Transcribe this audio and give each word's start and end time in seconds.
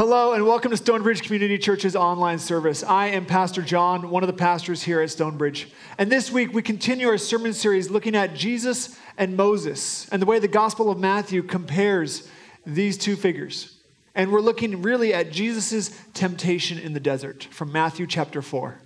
Hello 0.00 0.32
and 0.32 0.46
welcome 0.46 0.70
to 0.70 0.78
Stonebridge 0.78 1.20
Community 1.20 1.58
Church's 1.58 1.94
online 1.94 2.38
service. 2.38 2.82
I 2.82 3.08
am 3.08 3.26
Pastor 3.26 3.60
John, 3.60 4.08
one 4.08 4.22
of 4.22 4.28
the 4.28 4.32
pastors 4.32 4.82
here 4.82 5.02
at 5.02 5.10
Stonebridge. 5.10 5.68
And 5.98 6.10
this 6.10 6.32
week 6.32 6.54
we 6.54 6.62
continue 6.62 7.06
our 7.06 7.18
sermon 7.18 7.52
series 7.52 7.90
looking 7.90 8.16
at 8.16 8.34
Jesus 8.34 8.98
and 9.18 9.36
Moses 9.36 10.08
and 10.08 10.22
the 10.22 10.24
way 10.24 10.38
the 10.38 10.48
Gospel 10.48 10.90
of 10.90 10.98
Matthew 10.98 11.42
compares 11.42 12.26
these 12.64 12.96
two 12.96 13.14
figures. 13.14 13.76
And 14.14 14.32
we're 14.32 14.40
looking 14.40 14.80
really 14.80 15.12
at 15.12 15.32
Jesus' 15.32 15.90
temptation 16.14 16.78
in 16.78 16.94
the 16.94 16.98
desert 16.98 17.46
from 17.50 17.70
Matthew 17.70 18.06
chapter 18.06 18.40
4. 18.40 18.80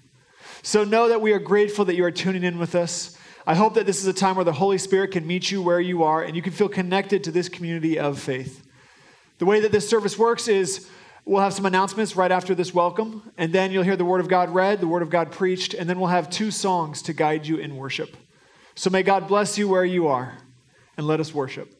So 0.64 0.82
know 0.82 1.08
that 1.08 1.20
we 1.20 1.32
are 1.32 1.38
grateful 1.38 1.84
that 1.84 1.94
you 1.94 2.04
are 2.04 2.10
tuning 2.10 2.42
in 2.42 2.58
with 2.58 2.74
us. 2.74 3.16
I 3.46 3.54
hope 3.54 3.74
that 3.74 3.86
this 3.86 4.00
is 4.00 4.08
a 4.08 4.12
time 4.12 4.34
where 4.34 4.44
the 4.44 4.52
Holy 4.52 4.78
Spirit 4.78 5.12
can 5.12 5.28
meet 5.28 5.48
you 5.52 5.62
where 5.62 5.78
you 5.78 6.02
are 6.02 6.24
and 6.24 6.34
you 6.34 6.42
can 6.42 6.52
feel 6.52 6.68
connected 6.68 7.22
to 7.22 7.30
this 7.30 7.48
community 7.48 8.00
of 8.00 8.18
faith. 8.18 8.66
The 9.38 9.46
way 9.46 9.60
that 9.60 9.70
this 9.70 9.88
service 9.88 10.18
works 10.18 10.48
is 10.48 10.88
We'll 11.26 11.42
have 11.42 11.54
some 11.54 11.64
announcements 11.64 12.16
right 12.16 12.30
after 12.30 12.54
this 12.54 12.74
welcome, 12.74 13.30
and 13.38 13.50
then 13.50 13.72
you'll 13.72 13.82
hear 13.82 13.96
the 13.96 14.04
Word 14.04 14.20
of 14.20 14.28
God 14.28 14.50
read, 14.50 14.80
the 14.80 14.86
Word 14.86 15.00
of 15.00 15.08
God 15.08 15.32
preached, 15.32 15.72
and 15.72 15.88
then 15.88 15.98
we'll 15.98 16.10
have 16.10 16.28
two 16.28 16.50
songs 16.50 17.00
to 17.02 17.14
guide 17.14 17.46
you 17.46 17.56
in 17.56 17.76
worship. 17.76 18.14
So 18.74 18.90
may 18.90 19.02
God 19.02 19.26
bless 19.26 19.56
you 19.56 19.66
where 19.66 19.86
you 19.86 20.06
are, 20.06 20.36
and 20.98 21.06
let 21.06 21.20
us 21.20 21.32
worship. 21.32 21.72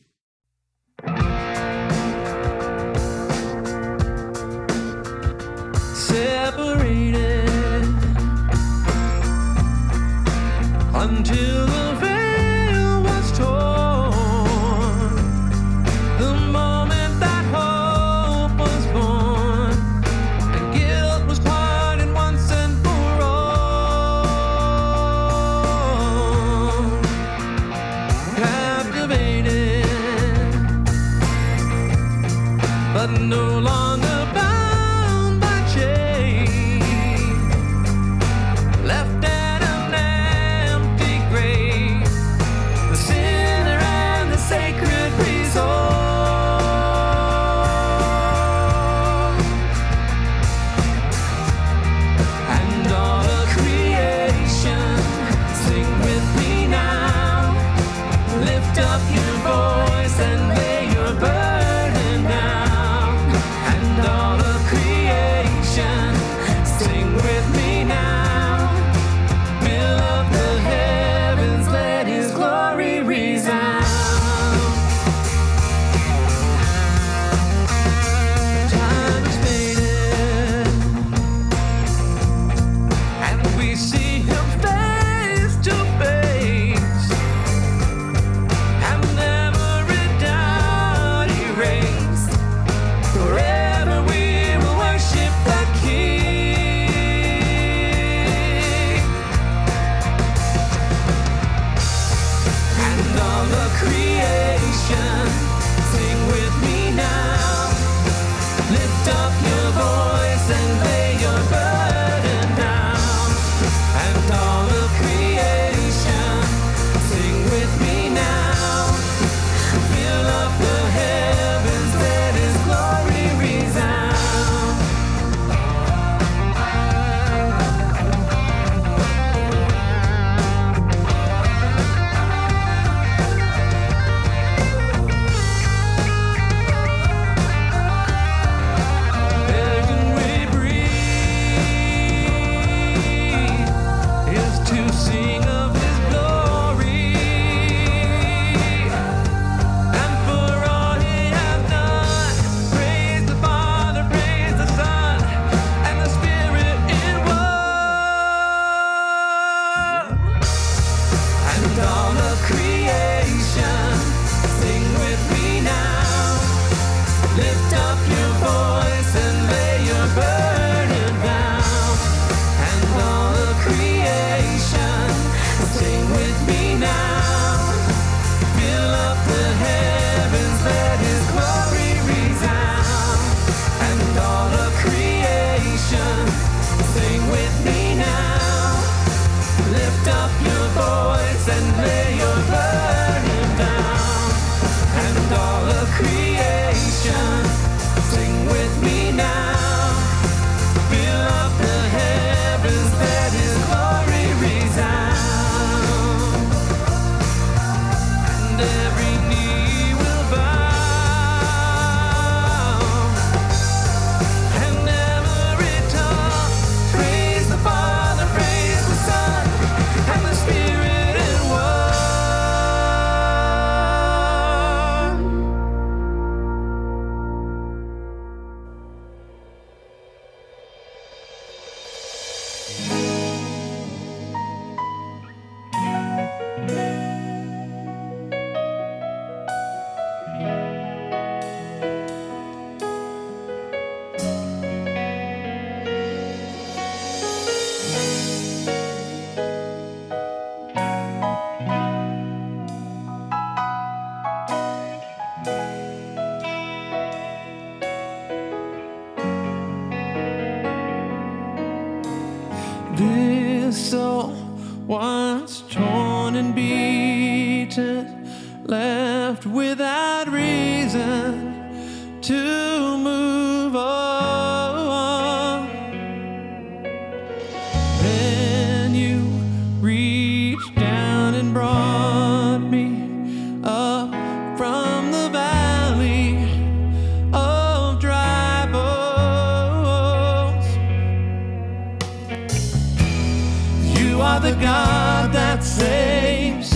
That 295.54 295.62
saves. 295.62 296.72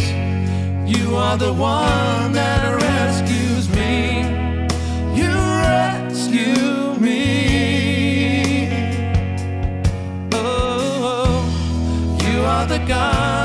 You 0.89 1.17
are 1.17 1.37
the 1.37 1.53
one 1.53 2.33
that 2.33 2.81
rescues 2.81 3.69
me. 3.71 4.21
You 5.19 5.33
rescue 5.67 6.95
me. 7.01 8.69
Oh, 10.33 11.43
you 12.23 12.41
are 12.43 12.67
the 12.67 12.79
God 12.87 13.38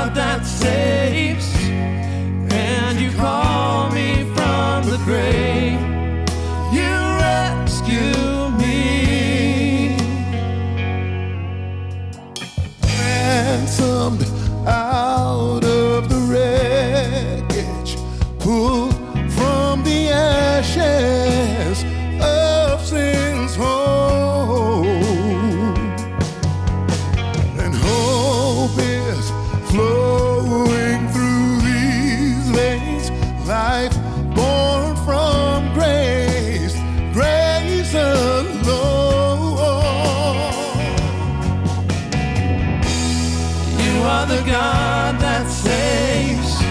are 44.24 44.36
the 44.36 44.50
God 44.50 45.20
that 45.20 45.46
saves. 45.50 46.62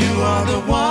You 0.00 0.22
are 0.22 0.46
the 0.46 0.60
one 0.70 0.89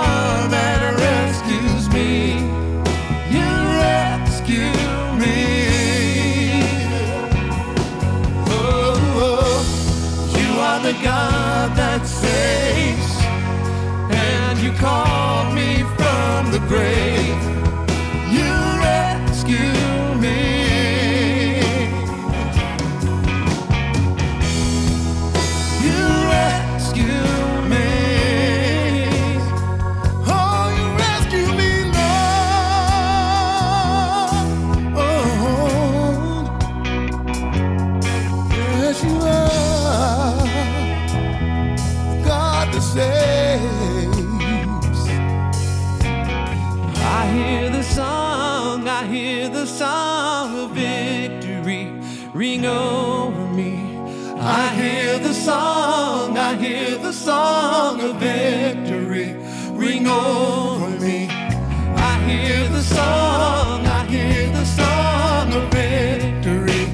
I 49.00 49.06
hear 49.06 49.48
the 49.48 49.64
song 49.64 50.58
of 50.58 50.70
victory 50.72 51.90
ring 52.34 52.66
over 52.66 53.46
me. 53.54 53.96
I 54.38 54.68
hear 54.74 55.18
the 55.18 55.32
song, 55.32 56.36
I 56.36 56.54
hear 56.54 56.98
the 56.98 57.10
song 57.10 58.02
of 58.02 58.16
victory 58.16 59.36
ring 59.72 60.06
over 60.06 60.90
me. 61.00 61.28
I 61.30 62.20
hear 62.28 62.68
the 62.68 62.82
song, 62.82 63.86
I 63.86 64.04
hear 64.04 64.50
the 64.52 64.66
song 64.66 65.54
of 65.54 65.70
victory 65.72 66.84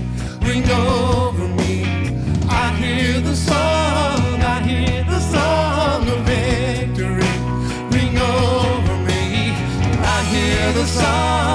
ring 0.47 0.71
over 0.71 1.49
me. 1.61 1.83
I 2.49 2.73
hear 2.77 3.21
the 3.21 3.35
song, 3.35 4.41
I 4.55 4.61
hear 4.63 5.03
the 5.03 5.19
song 5.19 6.09
of 6.09 6.21
victory 6.25 7.35
ring 7.91 8.17
over 8.17 8.97
me. 9.09 9.51
I 10.15 10.23
hear 10.31 10.73
the 10.73 10.87
song, 10.87 11.46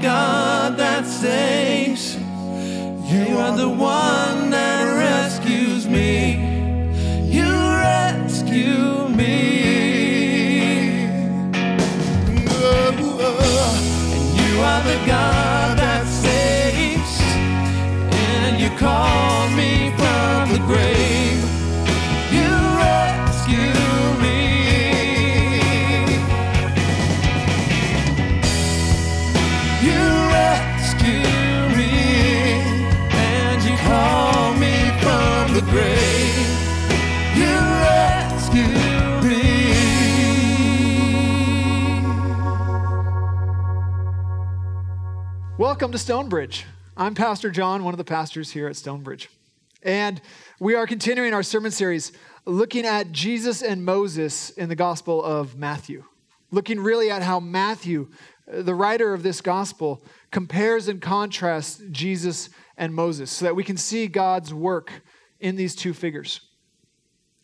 God 0.00 0.78
that 0.78 1.04
saves. 1.04 2.16
You 2.16 3.38
are 3.38 3.56
the 3.56 3.68
one 3.68 4.50
that 4.50 4.96
rescues 4.96 5.86
me. 5.86 6.49
Welcome 45.80 45.92
to 45.92 45.98
Stonebridge. 45.98 46.66
I'm 46.94 47.14
Pastor 47.14 47.50
John, 47.50 47.84
one 47.84 47.94
of 47.94 47.98
the 47.98 48.04
pastors 48.04 48.50
here 48.50 48.68
at 48.68 48.76
Stonebridge. 48.76 49.30
And 49.82 50.20
we 50.58 50.74
are 50.74 50.86
continuing 50.86 51.32
our 51.32 51.42
sermon 51.42 51.70
series 51.70 52.12
looking 52.44 52.84
at 52.84 53.12
Jesus 53.12 53.62
and 53.62 53.82
Moses 53.82 54.50
in 54.50 54.68
the 54.68 54.76
Gospel 54.76 55.24
of 55.24 55.56
Matthew. 55.56 56.04
Looking 56.50 56.80
really 56.80 57.10
at 57.10 57.22
how 57.22 57.40
Matthew, 57.40 58.10
the 58.46 58.74
writer 58.74 59.14
of 59.14 59.22
this 59.22 59.40
gospel, 59.40 60.04
compares 60.30 60.86
and 60.86 61.00
contrasts 61.00 61.80
Jesus 61.90 62.50
and 62.76 62.92
Moses 62.92 63.30
so 63.30 63.46
that 63.46 63.56
we 63.56 63.64
can 63.64 63.78
see 63.78 64.06
God's 64.06 64.52
work 64.52 64.92
in 65.38 65.56
these 65.56 65.74
two 65.74 65.94
figures. 65.94 66.42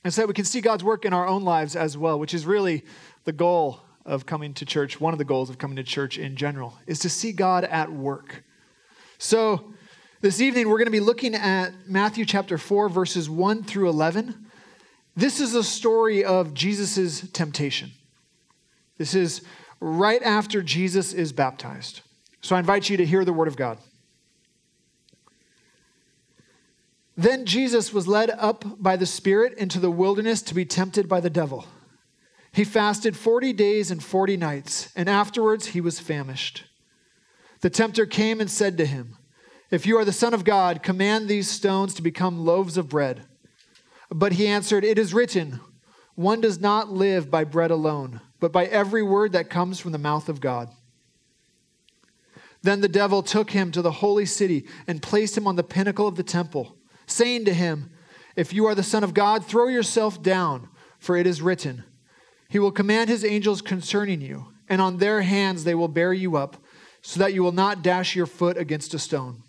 And 0.05 0.13
so 0.13 0.21
that 0.21 0.29
we 0.29 0.35
can 0.35 0.45
see 0.45 0.61
God's 0.61 0.85
work 0.85 1.07
in 1.07 1.15
our 1.15 1.27
own 1.27 1.43
lives 1.43 1.75
as 1.75 1.97
well, 1.97 2.19
which 2.19 2.35
is 2.35 2.45
really 2.45 2.85
the 3.25 3.33
goal 3.33 3.81
of 4.07 4.25
coming 4.25 4.55
to 4.55 4.65
church. 4.65 5.01
One 5.01 5.13
of 5.13 5.19
the 5.19 5.25
goals 5.25 5.51
of 5.51 5.59
coming 5.59 5.77
to 5.77 5.83
church 5.83 6.17
in 6.17 6.37
general 6.37 6.79
is 6.87 7.01
to 7.01 7.11
see 7.11 7.33
God 7.33 7.65
at 7.65 7.93
work. 7.93 8.45
So, 9.19 9.73
this 10.21 10.41
evening 10.41 10.69
we're 10.69 10.79
going 10.79 10.87
to 10.87 10.93
be 10.93 11.01
looking 11.01 11.35
at 11.35 11.73
Matthew 11.87 12.25
chapter 12.25 12.57
4, 12.57 12.89
verses 12.89 13.29
1 13.29 13.65
through 13.65 13.89
11. 13.89 14.47
This 15.15 15.41
is 15.41 15.55
a 15.55 15.65
story 15.65 16.25
of 16.25 16.55
Jesus' 16.55 17.29
temptation. 17.31 17.91
This 18.97 19.15
is 19.15 19.43
right 19.81 20.23
after 20.23 20.63
Jesus 20.63 21.13
is 21.13 21.33
baptized. 21.33 22.01
So, 22.41 22.57
I 22.57 22.61
invite 22.61 22.89
you 22.89 22.97
to 22.97 23.07
hear 23.07 23.25
the 23.25 23.33
word 23.33 23.49
of 23.49 23.57
God. 23.57 23.79
Then 27.17 27.47
Jesus 27.47 27.93
was 27.95 28.07
led 28.07 28.31
up 28.31 28.65
by 28.79 28.97
the 28.97 29.07
Spirit 29.07 29.55
into 29.55 29.81
the 29.81 29.91
wilderness 29.91 30.43
to 30.43 30.55
be 30.55 30.67
tempted 30.67 31.09
by 31.09 31.21
the 31.21 31.31
devil. 31.31 31.67
He 32.57 32.65
fasted 32.65 33.19
40 33.19 33.53
days 33.53 33.91
and 33.91 34.03
40 34.03 34.39
nights, 34.39 34.91
and 34.97 35.11
afterwards 35.11 35.67
he 35.67 35.83
was 35.83 36.01
famished. 36.01 36.65
The 37.61 37.69
tempter 37.69 38.07
came 38.07 38.41
and 38.41 38.51
said 38.51 38.79
to 38.79 38.87
him, 38.87 39.19
If 39.71 39.85
you 39.85 39.99
are 39.99 40.07
the 40.07 40.11
Son 40.11 40.33
of 40.33 40.43
God, 40.43 40.83
command 40.83 41.29
these 41.29 41.51
stones 41.51 41.93
to 41.93 42.03
become 42.03 42.47
loaves 42.47 42.79
of 42.79 42.89
bread. 42.89 43.27
But 44.09 44.33
he 44.33 44.47
answered, 44.47 44.85
It 44.85 44.99
is 44.99 45.13
written, 45.13 45.61
One 46.15 46.41
does 46.41 46.59
not 46.59 46.91
live 46.91 47.31
by 47.31 47.45
bread 47.45 47.71
alone, 47.71 48.23
but 48.41 48.53
by 48.53 48.65
every 48.65 49.03
word 49.03 49.33
that 49.33 49.51
comes 49.51 49.79
from 49.79 49.93
the 49.93 49.99
mouth 49.99 50.31
of 50.31 50.41
God. 50.41 50.71
Then 52.63 52.81
the 52.81 52.89
devil 52.89 53.23
took 53.23 53.51
him 53.51 53.71
to 53.73 53.83
the 53.83 53.93
holy 53.93 54.25
city 54.25 54.67
and 54.87 55.03
placed 55.03 55.37
him 55.37 55.47
on 55.47 55.57
the 55.57 55.63
pinnacle 55.63 56.09
of 56.09 56.17
the 56.17 56.23
temple, 56.23 56.79
saying 57.07 57.45
to 57.45 57.53
him, 57.53 57.91
If 58.35 58.55
you 58.55 58.65
are 58.65 58.75
the 58.75 58.83
Son 58.83 59.05
of 59.05 59.13
God, 59.13 59.45
throw 59.45 59.69
yourself 59.69 60.23
down, 60.23 60.71
for 60.99 61.19
it 61.19 61.27
is 61.27 61.43
written, 61.43 61.85
He 62.49 62.59
will 62.59 62.73
command 62.73 63.09
His 63.09 63.25
angels 63.25 63.63
concerning 63.63 64.21
you, 64.21 64.49
and 64.69 64.81
on 64.81 64.99
their 64.99 65.23
hands 65.23 65.65
they 65.65 65.75
will 65.75 65.89
bear 65.89 66.13
you 66.13 66.37
up, 66.37 66.57
so 67.03 67.21
that 67.21 67.35
you 67.35 67.43
will 67.43 67.53
not 67.53 67.83
dash 67.83 68.17
your 68.17 68.27
foot 68.27 68.57
against 68.57 68.95
a 68.95 68.99
stone. 68.99 69.43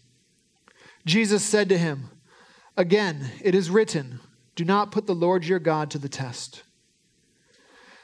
Jesus 1.08 1.44
said 1.44 1.70
to 1.70 1.78
him, 1.78 2.10
Again, 2.76 3.32
it 3.42 3.56
is 3.56 3.72
written, 3.72 4.20
Do 4.56 4.64
not 4.64 4.92
put 4.92 5.08
the 5.08 5.16
Lord 5.16 5.46
your 5.46 5.58
God 5.58 5.90
to 5.92 5.98
the 5.98 6.10
test. 6.10 6.64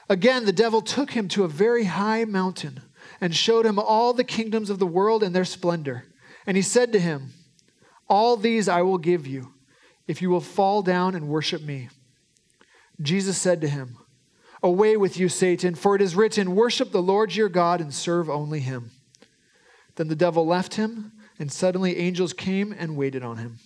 Again, 0.08 0.44
the 0.44 0.52
devil 0.52 0.82
took 0.82 1.12
him 1.12 1.28
to 1.28 1.44
a 1.44 1.48
very 1.48 1.84
high 1.84 2.24
mountain 2.24 2.80
and 3.20 3.34
showed 3.34 3.64
him 3.66 3.78
all 3.78 4.12
the 4.12 4.24
kingdoms 4.24 4.70
of 4.70 4.78
the 4.78 4.86
world 4.86 5.22
and 5.22 5.34
their 5.34 5.44
splendor. 5.44 6.04
And 6.46 6.56
he 6.56 6.62
said 6.62 6.92
to 6.92 6.98
him, 6.98 7.32
All 8.08 8.36
these 8.36 8.68
I 8.68 8.82
will 8.82 8.98
give 8.98 9.26
you, 9.26 9.54
if 10.08 10.20
you 10.20 10.30
will 10.30 10.40
fall 10.40 10.82
down 10.82 11.14
and 11.14 11.28
worship 11.28 11.62
me. 11.62 11.90
Jesus 13.00 13.38
said 13.38 13.60
to 13.60 13.68
him, 13.68 13.98
Away 14.64 14.96
with 14.96 15.18
you, 15.18 15.28
Satan, 15.28 15.74
for 15.74 15.94
it 15.94 16.00
is 16.00 16.16
written, 16.16 16.54
Worship 16.54 16.90
the 16.90 17.02
Lord 17.02 17.36
your 17.36 17.50
God 17.50 17.82
and 17.82 17.92
serve 17.92 18.30
only 18.30 18.60
him. 18.60 18.92
Then 19.96 20.08
the 20.08 20.16
devil 20.16 20.46
left 20.46 20.74
him, 20.74 21.12
and 21.38 21.52
suddenly 21.52 21.98
angels 21.98 22.32
came 22.32 22.74
and 22.76 22.96
waited 22.96 23.22
on 23.22 23.36
him. 23.36 23.58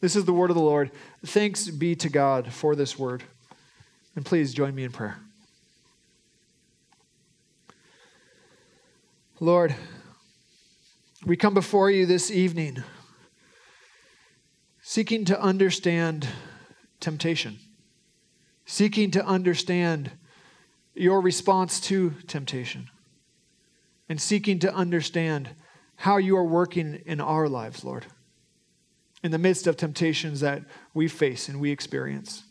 This 0.00 0.14
is 0.14 0.24
the 0.24 0.32
word 0.32 0.50
of 0.50 0.56
the 0.56 0.62
Lord. 0.62 0.92
Thanks 1.26 1.68
be 1.68 1.96
to 1.96 2.08
God 2.08 2.52
for 2.52 2.76
this 2.76 2.96
word. 2.96 3.24
And 4.14 4.24
please 4.24 4.54
join 4.54 4.76
me 4.76 4.84
in 4.84 4.92
prayer. 4.92 5.18
Lord, 9.40 9.74
we 11.26 11.36
come 11.36 11.54
before 11.54 11.90
you 11.90 12.06
this 12.06 12.30
evening 12.30 12.84
seeking 14.82 15.24
to 15.24 15.40
understand 15.40 16.28
temptation, 17.00 17.58
seeking 18.70 19.10
to 19.10 19.26
understand 19.26 20.12
your 20.94 21.20
response 21.20 21.80
to 21.80 22.10
temptation, 22.28 22.88
and 24.08 24.20
seeking 24.20 24.60
to 24.60 24.72
understand 24.72 25.50
how 25.96 26.18
you 26.18 26.36
are 26.36 26.44
working 26.44 27.02
in 27.04 27.20
our 27.20 27.48
lives, 27.48 27.84
Lord, 27.84 28.06
in 29.24 29.32
the 29.32 29.38
midst 29.38 29.66
of 29.66 29.76
temptations 29.76 30.38
that 30.38 30.62
we 30.94 31.08
face 31.08 31.48
and 31.48 31.60
we 31.60 31.72
experience. 31.72 32.44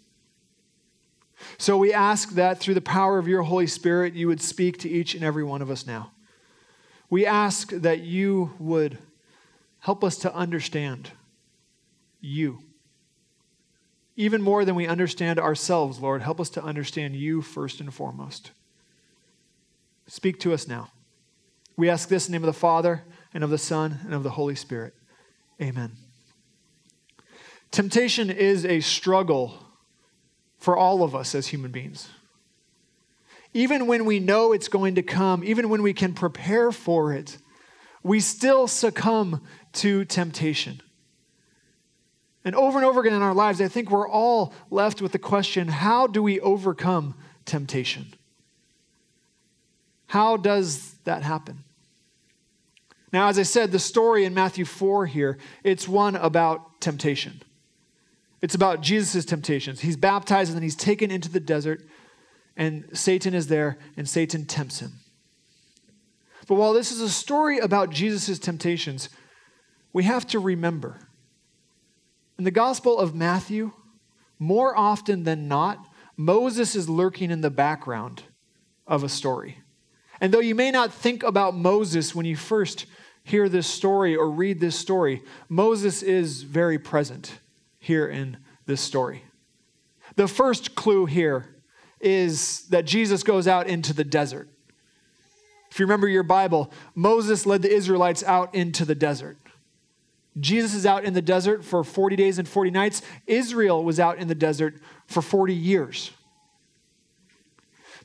So 1.58 1.78
we 1.78 1.94
ask 1.94 2.32
that 2.32 2.60
through 2.60 2.74
the 2.74 2.82
power 2.82 3.18
of 3.18 3.30
your 3.30 3.44
Holy 3.44 3.68
Spirit, 3.68 4.14
you 4.14 4.28
would 4.28 4.42
speak 4.42 4.78
to 4.80 4.90
each 4.90 5.16
and 5.16 5.24
every 5.24 5.46
one 5.46 5.62
of 5.62 5.72
us 5.72 5.88
now. 5.88 6.12
We 7.10 7.26
ask 7.26 7.70
that 7.70 8.02
you 8.02 8.52
would 8.60 8.98
help 9.80 10.04
us 10.04 10.18
to 10.18 10.36
understand 10.36 11.12
you. 12.20 12.60
Even 14.20 14.42
more 14.42 14.66
than 14.66 14.76
we 14.76 14.86
understand 14.86 15.40
ourselves, 15.40 16.02
Lord, 16.02 16.22
help 16.22 16.42
us 16.42 16.50
to 16.50 16.62
understand 16.62 17.16
you 17.16 17.42
first 17.42 17.80
and 17.80 17.94
foremost. 17.94 18.52
Speak 20.08 20.42
to 20.42 20.52
us 20.52 20.68
now. 20.68 20.92
We 21.78 21.90
ask 21.90 22.10
this 22.10 22.28
in 22.28 22.34
the 22.34 22.38
name 22.38 22.44
of 22.44 22.54
the 22.54 22.60
Father, 22.60 23.06
and 23.34 23.46
of 23.46 23.50
the 23.50 23.58
Son, 23.58 24.00
and 24.04 24.14
of 24.14 24.24
the 24.24 24.32
Holy 24.32 24.56
Spirit. 24.56 24.94
Amen. 25.62 25.94
Temptation 27.72 28.30
is 28.30 28.66
a 28.66 28.82
struggle 28.82 29.54
for 30.58 30.76
all 30.76 31.02
of 31.02 31.16
us 31.16 31.34
as 31.34 31.48
human 31.48 31.72
beings. 31.72 32.10
Even 33.54 33.88
when 33.88 34.04
we 34.04 34.20
know 34.20 34.52
it's 34.52 34.68
going 34.68 34.96
to 34.96 35.02
come, 35.02 35.46
even 35.46 35.70
when 35.70 35.82
we 35.82 35.94
can 35.94 36.14
prepare 36.14 36.74
for 36.74 37.14
it, 37.14 37.38
we 38.04 38.20
still 38.20 38.68
succumb 38.68 39.42
to 39.76 40.04
temptation. 40.04 40.82
And 42.46 42.56
over 42.56 42.78
and 42.78 42.86
over 42.86 43.02
again 43.02 43.14
in 43.14 43.22
our 43.22 43.34
lives, 43.34 43.60
I 43.62 43.68
think 43.68 43.92
we're 43.92 44.08
all 44.08 44.54
left 44.70 45.02
with 45.02 45.12
the 45.12 45.20
question 45.20 45.68
how 45.68 46.08
do 46.08 46.24
we 46.24 46.40
overcome 46.40 47.16
temptation? 47.46 48.14
How 50.08 50.38
does 50.38 50.96
that 51.04 51.24
happen? 51.24 51.64
Now, 53.12 53.28
as 53.28 53.40
I 53.40 53.44
said, 53.44 53.72
the 53.72 53.80
story 53.80 54.24
in 54.24 54.34
Matthew 54.34 54.66
4 54.66 55.08
here, 55.08 55.38
it's 55.64 55.88
one 55.88 56.16
about 56.16 56.80
temptation. 56.80 57.42
It's 58.42 58.56
about 58.56 58.82
Jesus' 58.82 59.26
temptations. 59.26 59.82
He's 59.82 59.98
baptized 59.98 60.50
and 60.50 60.56
then 60.56 60.64
he's 60.64 60.76
taken 60.76 61.12
into 61.12 61.30
the 61.30 61.40
desert, 61.40 61.84
and 62.56 62.86
Satan 62.94 63.34
is 63.34 63.48
there, 63.48 63.78
and 63.98 64.08
Satan 64.08 64.46
tempts 64.46 64.80
him. 64.80 64.94
But 66.48 66.56
while 66.56 66.74
this 66.74 66.92
is 66.92 67.02
a 67.02 67.10
story 67.10 67.60
about 67.60 67.90
Jesus' 67.90 68.40
temptations, 68.40 69.10
we 69.92 70.04
have 70.04 70.26
to 70.28 70.40
remember 70.40 71.09
in 72.40 72.46
the 72.46 72.52
Gospel 72.52 72.98
of 72.98 73.14
Matthew, 73.14 73.74
more 74.40 74.76
often 74.76 75.26
than 75.26 75.50
not, 75.50 75.86
Moses 76.16 76.74
is 76.74 76.88
lurking 76.88 77.32
in 77.32 77.42
the 77.42 77.50
background 77.50 78.24
of 78.88 79.04
a 79.04 79.10
story. 79.10 79.58
And 80.22 80.34
though 80.34 80.40
you 80.40 80.56
may 80.56 80.72
not 80.72 80.94
think 80.94 81.22
about 81.22 81.54
Moses 81.54 82.16
when 82.16 82.26
you 82.26 82.38
first 82.38 82.86
hear 83.26 83.50
this 83.50 83.68
story 83.68 84.16
or 84.16 84.30
read 84.32 84.62
this 84.62 84.78
story, 84.78 85.22
Moses 85.50 86.02
is 86.02 86.44
very 86.44 86.80
present 86.80 87.40
here 87.78 88.08
in 88.08 88.38
this 88.66 88.80
story. 88.80 89.26
The 90.16 90.30
first 90.30 90.76
clue 90.76 91.08
here 91.08 91.58
is 92.00 92.70
that 92.70 92.86
Jesus 92.86 93.22
goes 93.22 93.50
out 93.50 93.68
into 93.68 93.92
the 93.92 94.06
desert. 94.06 94.48
If 95.70 95.78
you 95.78 95.86
remember 95.86 96.08
your 96.08 96.24
Bible, 96.24 96.72
Moses 96.96 97.46
led 97.46 97.64
the 97.64 97.74
Israelites 97.74 98.24
out 98.24 98.56
into 98.56 98.86
the 98.86 98.96
desert. 98.96 99.38
Jesus 100.38 100.74
is 100.74 100.86
out 100.86 101.06
in 101.06 101.14
the 101.14 101.22
desert 101.22 101.64
for 101.64 101.84
40 101.84 102.16
days 102.16 102.38
and 102.38 102.48
40 102.48 102.72
nights. 102.72 103.02
Israel 103.26 103.84
was 103.84 104.00
out 104.00 104.18
in 104.18 104.28
the 104.28 104.36
desert 104.36 104.76
for 105.08 105.22
40 105.22 105.54
years. 105.54 106.12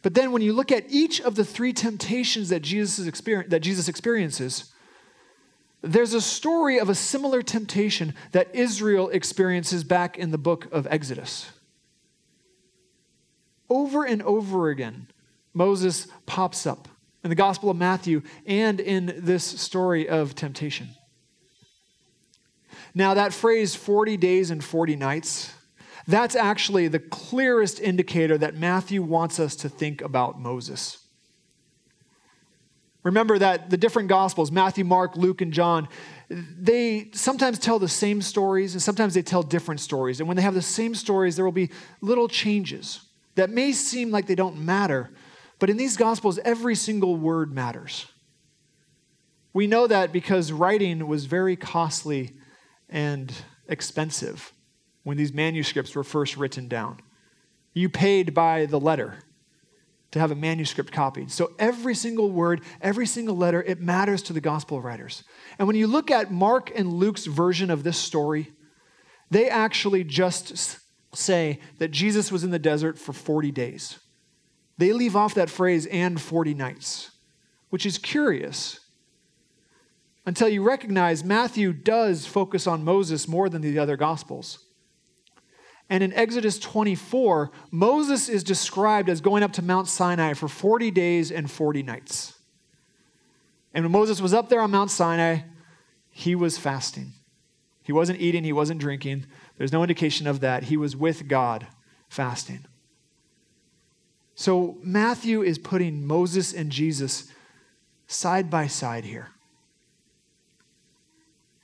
But 0.02 0.14
then 0.14 0.32
when 0.32 0.42
you 0.42 0.52
look 0.52 0.70
at 0.70 0.84
each 0.90 1.20
of 1.20 1.34
the 1.34 1.44
three 1.44 1.72
temptations 1.72 2.50
that 2.50 2.60
Jesus, 2.60 3.06
experience, 3.06 3.50
that 3.50 3.60
Jesus 3.60 3.88
experiences, 3.88 4.72
there's 5.80 6.14
a 6.14 6.20
story 6.20 6.78
of 6.78 6.88
a 6.88 6.94
similar 6.94 7.42
temptation 7.42 8.14
that 8.32 8.54
Israel 8.54 9.08
experiences 9.10 9.84
back 9.84 10.18
in 10.18 10.30
the 10.30 10.38
book 10.38 10.66
of 10.72 10.86
Exodus. 10.90 11.50
Over 13.68 14.04
and 14.04 14.22
over 14.22 14.68
again, 14.68 15.08
Moses 15.52 16.08
pops 16.26 16.66
up 16.66 16.88
in 17.22 17.30
the 17.30 17.36
Gospel 17.36 17.70
of 17.70 17.76
Matthew 17.76 18.22
and 18.46 18.80
in 18.80 19.14
this 19.18 19.44
story 19.44 20.08
of 20.08 20.34
temptation. 20.34 20.88
Now, 22.94 23.14
that 23.14 23.32
phrase, 23.32 23.74
40 23.74 24.16
days 24.16 24.50
and 24.50 24.62
40 24.62 24.96
nights, 24.96 25.52
that's 26.06 26.36
actually 26.36 26.88
the 26.88 27.00
clearest 27.00 27.80
indicator 27.80 28.38
that 28.38 28.54
Matthew 28.54 29.02
wants 29.02 29.40
us 29.40 29.56
to 29.56 29.68
think 29.68 30.00
about 30.02 30.38
Moses. 30.38 30.98
Remember 33.02 33.38
that 33.38 33.68
the 33.68 33.76
different 33.76 34.08
Gospels, 34.08 34.50
Matthew, 34.50 34.84
Mark, 34.84 35.16
Luke, 35.16 35.40
and 35.40 35.52
John, 35.52 35.88
they 36.28 37.10
sometimes 37.12 37.58
tell 37.58 37.78
the 37.78 37.88
same 37.88 38.22
stories 38.22 38.72
and 38.72 38.82
sometimes 38.82 39.12
they 39.12 39.22
tell 39.22 39.42
different 39.42 39.80
stories. 39.80 40.20
And 40.20 40.28
when 40.28 40.36
they 40.36 40.42
have 40.42 40.54
the 40.54 40.62
same 40.62 40.94
stories, 40.94 41.36
there 41.36 41.44
will 41.44 41.52
be 41.52 41.70
little 42.00 42.28
changes 42.28 43.02
that 43.34 43.50
may 43.50 43.72
seem 43.72 44.10
like 44.10 44.26
they 44.26 44.34
don't 44.34 44.58
matter, 44.58 45.10
but 45.58 45.68
in 45.68 45.76
these 45.76 45.96
Gospels, 45.96 46.38
every 46.44 46.74
single 46.74 47.16
word 47.16 47.52
matters. 47.52 48.06
We 49.52 49.66
know 49.66 49.86
that 49.86 50.12
because 50.12 50.50
writing 50.50 51.06
was 51.06 51.26
very 51.26 51.56
costly 51.56 52.32
and 52.88 53.32
expensive 53.68 54.52
when 55.02 55.16
these 55.16 55.32
manuscripts 55.32 55.94
were 55.94 56.04
first 56.04 56.36
written 56.36 56.68
down. 56.68 57.00
You 57.72 57.88
paid 57.88 58.34
by 58.34 58.66
the 58.66 58.80
letter 58.80 59.18
to 60.12 60.20
have 60.20 60.30
a 60.30 60.36
manuscript 60.36 60.92
copied. 60.92 61.30
So 61.30 61.52
every 61.58 61.94
single 61.94 62.30
word, 62.30 62.60
every 62.80 63.06
single 63.06 63.36
letter, 63.36 63.62
it 63.62 63.80
matters 63.80 64.22
to 64.22 64.32
the 64.32 64.40
gospel 64.40 64.80
writers. 64.80 65.24
And 65.58 65.66
when 65.66 65.76
you 65.76 65.88
look 65.88 66.10
at 66.10 66.30
Mark 66.30 66.70
and 66.74 66.92
Luke's 66.92 67.26
version 67.26 67.68
of 67.68 67.82
this 67.82 67.98
story, 67.98 68.52
they 69.30 69.48
actually 69.48 70.04
just 70.04 70.78
say 71.14 71.58
that 71.78 71.90
Jesus 71.90 72.30
was 72.30 72.44
in 72.44 72.50
the 72.50 72.58
desert 72.60 72.96
for 72.98 73.12
40 73.12 73.50
days. 73.50 73.98
They 74.78 74.92
leave 74.92 75.16
off 75.16 75.34
that 75.34 75.50
phrase 75.50 75.86
and 75.86 76.20
40 76.20 76.54
nights, 76.54 77.10
which 77.70 77.84
is 77.84 77.98
curious 77.98 78.80
until 80.26 80.48
you 80.48 80.62
recognize 80.62 81.22
Matthew 81.22 81.72
does 81.72 82.26
focus 82.26 82.66
on 82.66 82.84
Moses 82.84 83.28
more 83.28 83.48
than 83.48 83.62
the 83.62 83.78
other 83.78 83.96
Gospels. 83.96 84.58
And 85.90 86.02
in 86.02 86.12
Exodus 86.14 86.58
24, 86.58 87.50
Moses 87.70 88.28
is 88.28 88.42
described 88.42 89.08
as 89.08 89.20
going 89.20 89.42
up 89.42 89.52
to 89.54 89.62
Mount 89.62 89.86
Sinai 89.86 90.32
for 90.32 90.48
40 90.48 90.90
days 90.90 91.30
and 91.30 91.50
40 91.50 91.82
nights. 91.82 92.32
And 93.74 93.84
when 93.84 93.92
Moses 93.92 94.20
was 94.20 94.32
up 94.32 94.48
there 94.48 94.60
on 94.60 94.70
Mount 94.70 94.90
Sinai, 94.90 95.40
he 96.10 96.34
was 96.34 96.56
fasting. 96.56 97.12
He 97.82 97.92
wasn't 97.92 98.20
eating, 98.20 98.44
he 98.44 98.52
wasn't 98.52 98.80
drinking. 98.80 99.26
There's 99.58 99.72
no 99.72 99.82
indication 99.82 100.26
of 100.26 100.40
that. 100.40 100.64
He 100.64 100.76
was 100.76 100.96
with 100.96 101.28
God 101.28 101.66
fasting. 102.08 102.64
So 104.34 104.78
Matthew 104.82 105.42
is 105.42 105.58
putting 105.58 106.06
Moses 106.06 106.54
and 106.54 106.72
Jesus 106.72 107.30
side 108.06 108.48
by 108.48 108.68
side 108.68 109.04
here. 109.04 109.33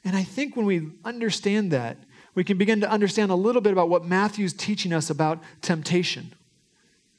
And 0.04 0.16
I 0.16 0.24
think 0.24 0.56
when 0.56 0.66
we 0.66 0.88
understand 1.04 1.70
that, 1.72 1.98
we 2.34 2.44
can 2.44 2.58
begin 2.58 2.80
to 2.80 2.90
understand 2.90 3.30
a 3.30 3.34
little 3.34 3.60
bit 3.60 3.72
about 3.72 3.88
what 3.88 4.04
Matthew's 4.04 4.52
teaching 4.52 4.92
us 4.92 5.10
about 5.10 5.42
temptation 5.60 6.32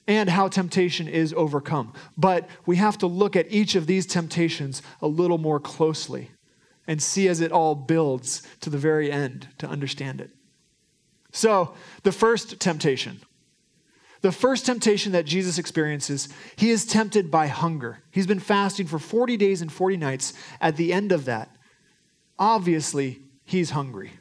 and 0.07 0.29
how 0.29 0.47
temptation 0.47 1.07
is 1.07 1.33
overcome. 1.37 1.93
But 2.17 2.49
we 2.65 2.77
have 2.77 2.97
to 2.99 3.07
look 3.07 3.35
at 3.35 3.51
each 3.51 3.75
of 3.75 3.87
these 3.87 4.05
temptations 4.05 4.81
a 5.01 5.07
little 5.07 5.37
more 5.37 5.59
closely 5.59 6.31
and 6.87 7.01
see 7.01 7.27
as 7.27 7.41
it 7.41 7.51
all 7.51 7.75
builds 7.75 8.41
to 8.61 8.69
the 8.69 8.77
very 8.77 9.11
end 9.11 9.47
to 9.59 9.67
understand 9.67 10.19
it. 10.21 10.31
So, 11.31 11.73
the 12.03 12.11
first 12.11 12.59
temptation. 12.59 13.21
The 14.21 14.31
first 14.31 14.65
temptation 14.65 15.13
that 15.13 15.25
Jesus 15.25 15.57
experiences, 15.57 16.29
he 16.55 16.69
is 16.69 16.85
tempted 16.85 17.31
by 17.31 17.47
hunger. 17.47 18.03
He's 18.11 18.27
been 18.27 18.39
fasting 18.39 18.85
for 18.85 18.99
40 18.99 19.35
days 19.37 19.61
and 19.61 19.71
40 19.71 19.97
nights. 19.97 20.33
At 20.59 20.75
the 20.75 20.93
end 20.93 21.11
of 21.11 21.25
that, 21.25 21.55
obviously, 22.41 23.21
he's 23.45 23.69
hungry. 23.69 24.11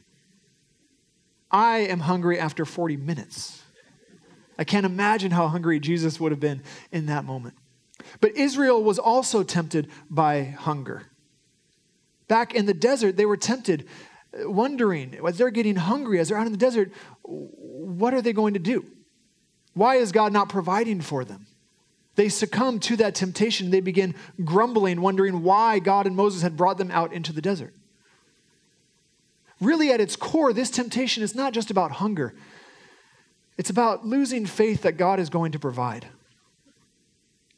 I 1.50 1.78
am 1.78 2.00
hungry 2.00 2.38
after 2.38 2.64
40 2.64 2.98
minutes. 2.98 3.62
I 4.58 4.64
can't 4.64 4.84
imagine 4.86 5.32
how 5.32 5.48
hungry 5.48 5.80
Jesus 5.80 6.20
would 6.20 6.30
have 6.30 6.38
been 6.38 6.62
in 6.92 7.06
that 7.06 7.24
moment. 7.24 7.54
But 8.20 8.36
Israel 8.36 8.84
was 8.84 8.98
also 8.98 9.42
tempted 9.42 9.88
by 10.10 10.44
hunger. 10.44 11.06
Back 12.28 12.54
in 12.54 12.66
the 12.66 12.74
desert, 12.74 13.16
they 13.16 13.26
were 13.26 13.38
tempted, 13.38 13.86
uh, 14.38 14.50
wondering 14.50 15.18
as 15.26 15.38
they're 15.38 15.50
getting 15.50 15.76
hungry, 15.76 16.20
as 16.20 16.28
they're 16.28 16.38
out 16.38 16.46
in 16.46 16.52
the 16.52 16.58
desert, 16.58 16.92
what 17.22 18.14
are 18.14 18.22
they 18.22 18.32
going 18.32 18.54
to 18.54 18.60
do? 18.60 18.84
Why 19.72 19.96
is 19.96 20.12
God 20.12 20.32
not 20.32 20.48
providing 20.48 21.00
for 21.00 21.24
them? 21.24 21.46
They 22.16 22.28
succumb 22.28 22.80
to 22.80 22.96
that 22.96 23.14
temptation. 23.14 23.70
They 23.70 23.80
begin 23.80 24.14
grumbling, 24.44 25.00
wondering 25.00 25.42
why 25.42 25.78
God 25.78 26.06
and 26.06 26.14
Moses 26.14 26.42
had 26.42 26.56
brought 26.56 26.76
them 26.76 26.90
out 26.90 27.12
into 27.12 27.32
the 27.32 27.40
desert. 27.40 27.74
Really, 29.60 29.92
at 29.92 30.00
its 30.00 30.16
core, 30.16 30.52
this 30.52 30.70
temptation 30.70 31.22
is 31.22 31.34
not 31.34 31.52
just 31.52 31.70
about 31.70 31.92
hunger, 31.92 32.34
it's 33.58 33.70
about 33.70 34.06
losing 34.06 34.46
faith 34.46 34.82
that 34.82 34.96
God 34.96 35.20
is 35.20 35.28
going 35.28 35.52
to 35.52 35.58
provide. 35.58 36.06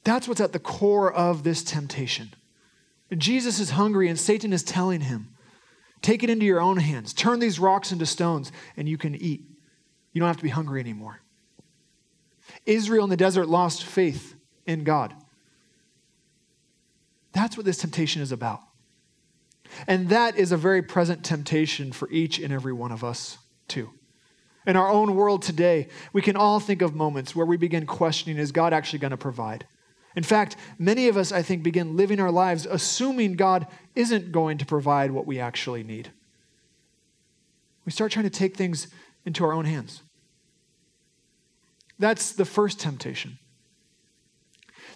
That's 0.05 0.27
what's 0.27 0.41
at 0.41 0.53
the 0.53 0.59
core 0.59 1.13
of 1.13 1.45
this 1.45 1.63
temptation. 1.63 2.35
Jesus 3.17 3.61
is 3.61 3.71
hungry, 3.71 4.09
and 4.09 4.19
Satan 4.19 4.53
is 4.53 4.63
telling 4.63 5.03
him, 5.03 5.29
Take 6.01 6.25
it 6.25 6.31
into 6.31 6.45
your 6.45 6.61
own 6.61 6.79
hands. 6.79 7.13
Turn 7.15 7.39
these 7.39 7.61
rocks 7.61 7.93
into 7.93 8.07
stones, 8.07 8.51
and 8.77 8.89
you 8.89 8.99
can 8.99 9.15
eat. 9.15 9.45
You 10.13 10.21
don't 10.21 10.27
have 10.27 10.39
to 10.39 10.43
be 10.43 10.49
hungry 10.49 10.81
anymore. 10.81 11.21
Israel 12.67 13.05
in 13.05 13.11
the 13.11 13.17
desert 13.17 13.49
lost 13.49 13.85
faith 13.85 14.35
in 14.67 14.83
God. 14.83 15.15
That's 17.33 17.57
what 17.57 17.65
this 17.65 17.79
temptation 17.79 18.21
is 18.21 18.33
about. 18.33 18.61
And 19.87 20.09
that 20.09 20.37
is 20.37 20.53
a 20.53 20.57
very 20.57 20.83
present 20.83 21.25
temptation 21.25 21.93
for 21.93 22.11
each 22.11 22.39
and 22.39 22.53
every 22.53 22.73
one 22.73 22.93
of 22.93 23.03
us, 23.03 23.39
too. 23.69 23.91
In 24.67 24.77
our 24.77 24.89
own 24.89 25.17
world 25.17 25.43
today, 25.43 25.89
we 26.13 26.23
can 26.23 26.37
all 26.37 26.61
think 26.61 26.83
of 26.83 26.95
moments 26.95 27.35
where 27.35 27.47
we 27.47 27.57
begin 27.57 27.87
questioning 27.87 28.39
is 28.39 28.53
God 28.53 28.73
actually 28.73 29.01
going 29.01 29.11
to 29.11 29.17
provide? 29.17 29.67
In 30.15 30.23
fact, 30.23 30.57
many 30.79 31.09
of 31.09 31.17
us, 31.17 31.33
I 31.33 31.43
think, 31.43 31.63
begin 31.63 31.97
living 31.97 32.21
our 32.21 32.31
lives 32.31 32.67
assuming 32.67 33.35
God 33.35 33.67
isn't 33.95 34.31
going 34.31 34.59
to 34.59 34.67
provide 34.67 35.11
what 35.11 35.27
we 35.27 35.41
actually 35.41 35.83
need. 35.83 36.11
We 37.85 37.93
start 37.93 38.13
trying 38.13 38.25
to 38.25 38.31
take 38.31 38.57
things 38.57 38.89
into 39.25 39.45
our 39.45 39.53
own 39.53 39.65
hands. 39.65 40.03
That's 41.99 42.33
the 42.33 42.45
first 42.45 42.79
temptation. 42.79 43.39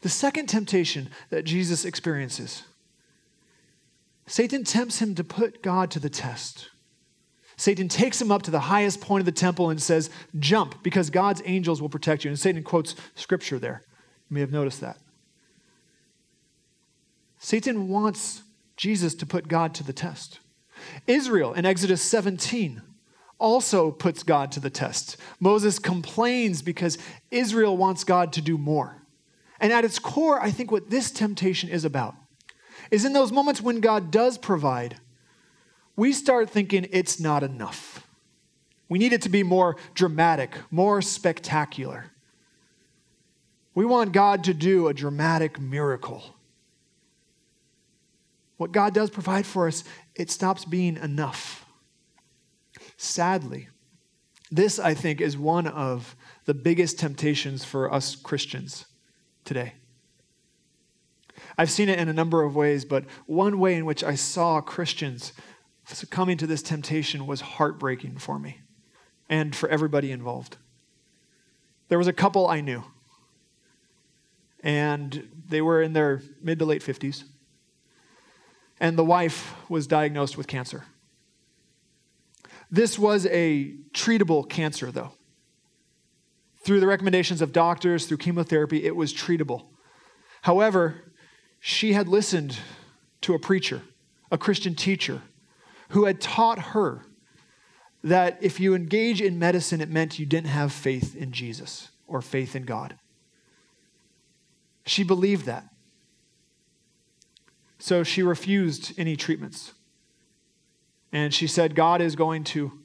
The 0.03 0.09
second 0.09 0.47
temptation 0.47 1.09
that 1.31 1.45
Jesus 1.45 1.85
experiences 1.85 2.63
Satan 4.27 4.65
tempts 4.65 4.99
him 4.99 5.15
to 5.15 5.25
put 5.25 5.63
God 5.63 5.91
to 5.93 6.01
the 6.01 6.11
test. 6.11 6.71
Satan 7.57 7.89
takes 7.89 8.21
him 8.21 8.31
up 8.31 8.43
to 8.43 8.51
the 8.51 8.61
highest 8.61 9.01
point 9.01 9.21
of 9.21 9.27
the 9.27 9.33
temple 9.33 9.71
and 9.71 9.81
says, 9.81 10.11
Jump, 10.39 10.83
because 10.83 11.09
God's 11.11 11.43
angels 11.45 11.81
will 11.81 11.89
protect 11.89 12.25
you. 12.25 12.31
And 12.31 12.39
Satan 12.39 12.63
quotes 12.63 12.95
scripture 13.15 13.59
there. 13.59 13.83
You 14.29 14.35
may 14.35 14.41
have 14.41 14.53
noticed 14.53 14.81
that. 14.83 14.99
Satan 17.39 17.89
wants 17.89 18.43
Jesus 18.77 19.15
to 19.15 19.27
put 19.27 19.49
God 19.49 19.75
to 19.75 19.85
the 19.85 19.93
test. 19.93 20.41
Israel 21.07 21.55
in 21.55 21.65
Exodus 21.65 22.03
17 22.03 22.83
also 23.39 23.91
puts 23.91 24.23
God 24.23 24.51
to 24.53 24.61
the 24.61 24.71
test. 24.71 25.17
Moses 25.41 25.79
complains 25.79 26.61
because 26.63 26.99
Israel 27.31 27.77
wants 27.77 28.05
God 28.05 28.33
to 28.35 28.43
do 28.43 28.59
more. 28.59 29.03
And 29.61 29.73
at 29.73 29.85
its 29.85 29.99
core, 29.99 30.43
I 30.43 30.51
think 30.51 30.71
what 30.71 30.91
this 30.91 31.11
temptation 31.11 31.71
is 31.71 31.85
about 31.85 32.15
is 32.91 33.05
in 33.05 33.13
those 33.13 33.33
moments 33.33 33.61
when 33.61 33.81
God 33.81 34.11
does 34.11 34.39
provide, 34.39 34.99
we 35.97 36.13
start 36.13 36.51
thinking 36.51 36.87
it's 36.91 37.19
not 37.19 37.43
enough. 37.43 38.07
We 38.89 38.99
need 38.99 39.13
it 39.13 39.23
to 39.23 39.29
be 39.29 39.43
more 39.43 39.77
dramatic, 39.95 40.57
more 40.71 41.03
spectacular. 41.03 42.13
We 43.75 43.85
want 43.85 44.13
God 44.13 44.45
to 44.45 44.55
do 44.55 44.89
a 44.89 44.95
dramatic 44.95 45.61
miracle. 45.61 46.37
What 48.57 48.73
God 48.73 48.95
does 48.95 49.11
provide 49.11 49.45
for 49.45 49.67
us, 49.67 49.85
it 50.15 50.31
stops 50.31 50.65
being 50.65 50.97
enough. 50.97 51.67
Sadly, 52.97 53.69
this, 54.51 54.79
I 54.79 54.95
think, 54.95 55.21
is 55.21 55.37
one 55.37 55.67
of 55.67 56.17
the 56.45 56.55
biggest 56.55 56.99
temptations 56.99 57.65
for 57.65 57.93
us 57.93 58.17
Christians 58.17 58.87
today. 59.45 59.75
I've 61.59 61.71
seen 61.71 61.89
it 61.89 61.99
in 61.99 62.09
a 62.09 62.13
number 62.13 62.43
of 62.43 62.55
ways, 62.55 62.85
but 62.85 63.05
one 63.27 63.59
way 63.59 63.75
in 63.75 63.87
which 63.87 64.05
I 64.05 64.15
saw 64.15 64.61
Christians 64.61 65.33
succumbing 65.87 66.37
to 66.39 66.47
this 66.47 66.63
temptation 66.63 67.27
was 67.27 67.41
heartbreaking 67.41 68.19
for 68.19 68.39
me 68.39 68.61
and 69.29 69.55
for 69.55 69.69
everybody 69.69 70.11
involved. 70.13 70.57
There 71.89 71.99
was 71.99 72.09
a 72.09 72.13
couple 72.13 72.47
I 72.49 72.61
knew, 72.61 72.85
and 74.63 75.29
they 75.49 75.63
were 75.63 75.81
in 75.81 75.93
their 75.93 76.23
mid 76.43 76.59
to 76.59 76.65
late 76.65 76.83
50s, 76.83 77.25
and 78.81 78.99
the 78.99 79.05
wife 79.05 79.55
was 79.71 79.87
diagnosed 79.87 80.37
with 80.37 80.49
cancer. 80.49 80.85
This 82.71 82.99
was 82.99 83.27
a 83.27 83.75
treatable 83.95 84.49
cancer, 84.49 84.91
though. 84.91 85.13
Through 86.63 86.81
the 86.81 86.87
recommendations 86.89 87.41
of 87.41 87.53
doctors, 87.53 88.07
through 88.07 88.17
chemotherapy, 88.17 88.85
it 88.85 88.97
was 88.97 89.15
treatable. 89.15 89.67
However, 90.43 90.97
she 91.69 91.95
had 91.95 92.07
listened 92.07 92.57
to 93.21 93.35
a 93.35 93.41
preacher, 93.41 93.83
a 94.31 94.39
Christian 94.39 94.77
teacher, 94.77 95.23
who 95.89 96.05
had 96.05 96.21
taught 96.21 96.61
her 96.61 97.05
that 98.05 98.39
if 98.41 98.61
you 98.61 98.73
engage 98.77 99.21
in 99.21 99.37
medicine, 99.37 99.81
it 99.81 99.91
meant 99.91 100.17
you 100.17 100.27
didn't 100.27 100.47
have 100.47 100.71
faith 100.71 101.17
in 101.17 101.33
Jesus 101.33 101.89
or 102.07 102.23
faith 102.23 102.55
in 102.55 102.63
God. 102.63 102.97
She 104.85 105.03
believed 105.03 105.47
that. 105.47 105.65
So 107.81 108.05
she 108.05 108.23
refused 108.23 108.93
any 108.97 109.17
treatments. 109.17 109.73
And 111.11 111.35
she 111.35 111.49
said, 111.49 111.75
God 111.75 112.01
is 112.01 112.15
going 112.15 112.45
to 112.45 112.79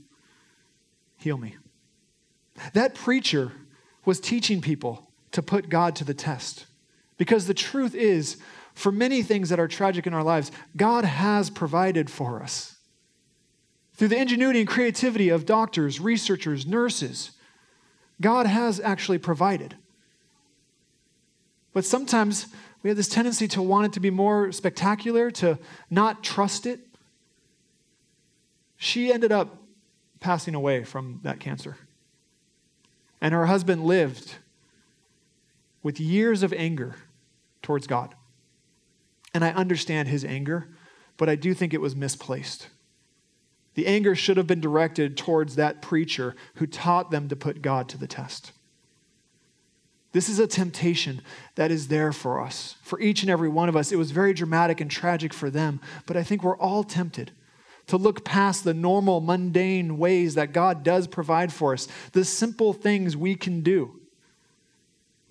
heal 1.18 1.38
me. 1.38 1.56
That 2.74 2.96
preacher 2.96 3.52
was 4.06 4.20
teaching 4.20 4.60
people 4.60 5.12
to 5.34 5.44
put 5.44 5.70
God 5.70 5.96
to 5.98 6.04
the 6.04 6.16
test. 6.16 6.66
Because 7.18 7.46
the 7.46 7.54
truth 7.54 7.94
is, 7.94 8.38
for 8.74 8.92
many 8.92 9.22
things 9.22 9.50
that 9.50 9.60
are 9.60 9.68
tragic 9.68 10.08
in 10.08 10.14
our 10.14 10.24
lives, 10.24 10.52
God 10.76 11.06
has 11.06 11.50
provided 11.50 12.10
for 12.10 12.42
us. 12.42 12.78
Through 13.94 14.10
the 14.10 14.18
ingenuity 14.18 14.60
and 14.60 14.68
creativity 14.68 15.30
of 15.30 15.46
doctors, 15.46 16.00
researchers, 16.00 16.66
nurses, 16.66 17.32
God 18.20 18.48
has 18.48 18.80
actually 18.80 19.18
provided. 19.18 19.76
But 21.74 21.86
sometimes 21.86 22.48
we 22.84 22.90
have 22.90 22.98
this 22.98 23.08
tendency 23.08 23.48
to 23.50 23.62
want 23.62 23.86
it 23.88 23.94
to 23.94 24.00
be 24.00 24.10
more 24.10 24.52
spectacular, 24.52 25.30
to 25.32 25.60
not 25.90 26.24
trust 26.24 26.66
it. 26.66 26.80
She 28.78 29.14
ended 29.14 29.32
up 29.32 29.58
passing 30.20 30.56
away 30.56 30.84
from 30.84 31.20
that 31.24 31.40
cancer. 31.40 31.78
And 33.20 33.34
her 33.34 33.46
husband 33.46 33.86
lived 33.86 34.36
with 35.84 36.00
years 36.00 36.42
of 36.42 36.54
anger 36.54 36.96
towards 37.62 37.86
God. 37.86 38.16
And 39.34 39.44
I 39.44 39.52
understand 39.52 40.08
his 40.08 40.26
anger, 40.26 40.70
but 41.18 41.30
I 41.30 41.36
do 41.36 41.54
think 41.54 41.74
it 41.74 41.82
was 41.82 41.96
misplaced. 41.96 42.68
The 43.76 43.88
anger 43.88 44.16
should 44.16 44.38
have 44.38 44.48
been 44.48 44.62
directed 44.62 45.16
towards 45.16 45.56
that 45.56 45.82
preacher 45.82 46.36
who 46.56 46.68
taught 46.68 47.12
them 47.12 47.30
to 47.30 47.36
put 47.36 47.62
God 47.62 47.88
to 47.90 47.98
the 47.98 48.08
test. 48.08 48.52
This 50.12 50.28
is 50.28 50.40
a 50.40 50.48
temptation 50.48 51.22
that 51.56 51.72
is 51.72 51.88
there 51.88 52.12
for 52.12 52.42
us. 52.42 52.76
For 52.82 53.00
each 53.00 53.22
and 53.22 53.32
every 53.32 53.48
one 53.48 53.70
of 53.70 53.78
us, 53.78 53.94
it 53.94 53.98
was 53.98 54.12
very 54.12 54.34
dramatic 54.34 54.82
and 54.82 54.92
tragic 54.92 55.34
for 55.34 55.50
them, 55.50 55.80
but 56.06 56.18
I 56.18 56.24
think 56.24 56.44
we're 56.44 56.58
all 56.58 56.84
tempted 56.84 57.32
to 57.88 57.98
look 57.98 58.26
past 58.26 58.64
the 58.64 58.74
normal, 58.74 59.22
mundane 59.22 59.98
ways 59.98 60.36
that 60.36 60.54
God 60.54 60.84
does 60.84 61.08
provide 61.08 61.52
for 61.52 61.74
us, 61.74 61.88
the 62.12 62.26
simple 62.26 62.74
things 62.74 63.16
we 63.16 63.36
can 63.36 63.62
do 63.62 64.00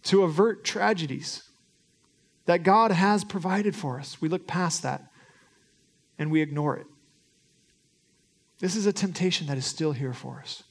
to 0.05 0.23
avert 0.23 0.65
tragedies 0.65 1.50
that 2.51 2.65
God 2.65 2.91
has 2.91 3.23
provided 3.23 3.77
for 3.77 4.01
us. 4.01 4.21
We 4.21 4.29
look 4.29 4.49
past 4.49 4.83
that 4.83 5.05
and 6.19 6.33
we 6.33 6.41
ignore 6.41 6.77
it. 6.77 6.87
This 8.59 8.75
is 8.75 8.87
a 8.87 8.93
temptation 8.93 9.47
that 9.47 9.57
is 9.57 9.65
still 9.65 9.93
here 9.93 10.13
for 10.13 10.41
us. 10.41 10.65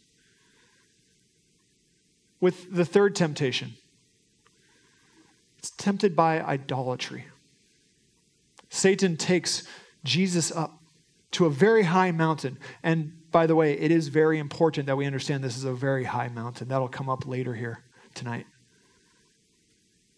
With 2.41 2.75
the 2.75 2.83
third 2.83 3.15
temptation, 3.15 3.75
it's 5.57 5.69
tempted 5.69 6.17
by 6.17 6.41
idolatry. 6.41 7.27
Satan 8.67 9.15
takes 9.15 9.63
Jesus 10.03 10.51
up 10.51 10.81
to 11.31 11.45
a 11.45 11.49
very 11.49 11.83
high 11.83 12.11
mountain. 12.11 12.57
And 12.83 13.13
by 13.31 13.47
the 13.47 13.55
way, 13.55 13.71
it 13.79 13.89
is 13.89 14.09
very 14.09 14.37
important 14.37 14.85
that 14.87 14.97
we 14.97 15.05
understand 15.05 15.45
this 15.45 15.55
is 15.55 15.63
a 15.63 15.71
very 15.71 16.03
high 16.03 16.27
mountain. 16.27 16.67
That'll 16.67 16.89
come 16.89 17.07
up 17.07 17.25
later 17.25 17.53
here 17.55 17.85
tonight. 18.15 18.47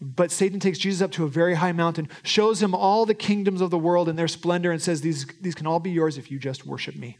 But 0.01 0.31
Satan 0.31 0.59
takes 0.59 0.79
Jesus 0.79 1.03
up 1.03 1.11
to 1.11 1.25
a 1.25 1.29
very 1.29 1.53
high 1.53 1.73
mountain, 1.73 2.09
shows 2.23 2.61
him 2.61 2.73
all 2.73 3.05
the 3.05 3.13
kingdoms 3.13 3.61
of 3.61 3.69
the 3.69 3.77
world 3.77 4.09
and 4.09 4.17
their 4.17 4.27
splendor, 4.27 4.71
and 4.71 4.81
says, 4.81 5.01
These, 5.01 5.27
these 5.39 5.53
can 5.53 5.67
all 5.67 5.79
be 5.79 5.91
yours 5.91 6.17
if 6.17 6.31
you 6.31 6.39
just 6.39 6.65
worship 6.65 6.95
me. 6.95 7.19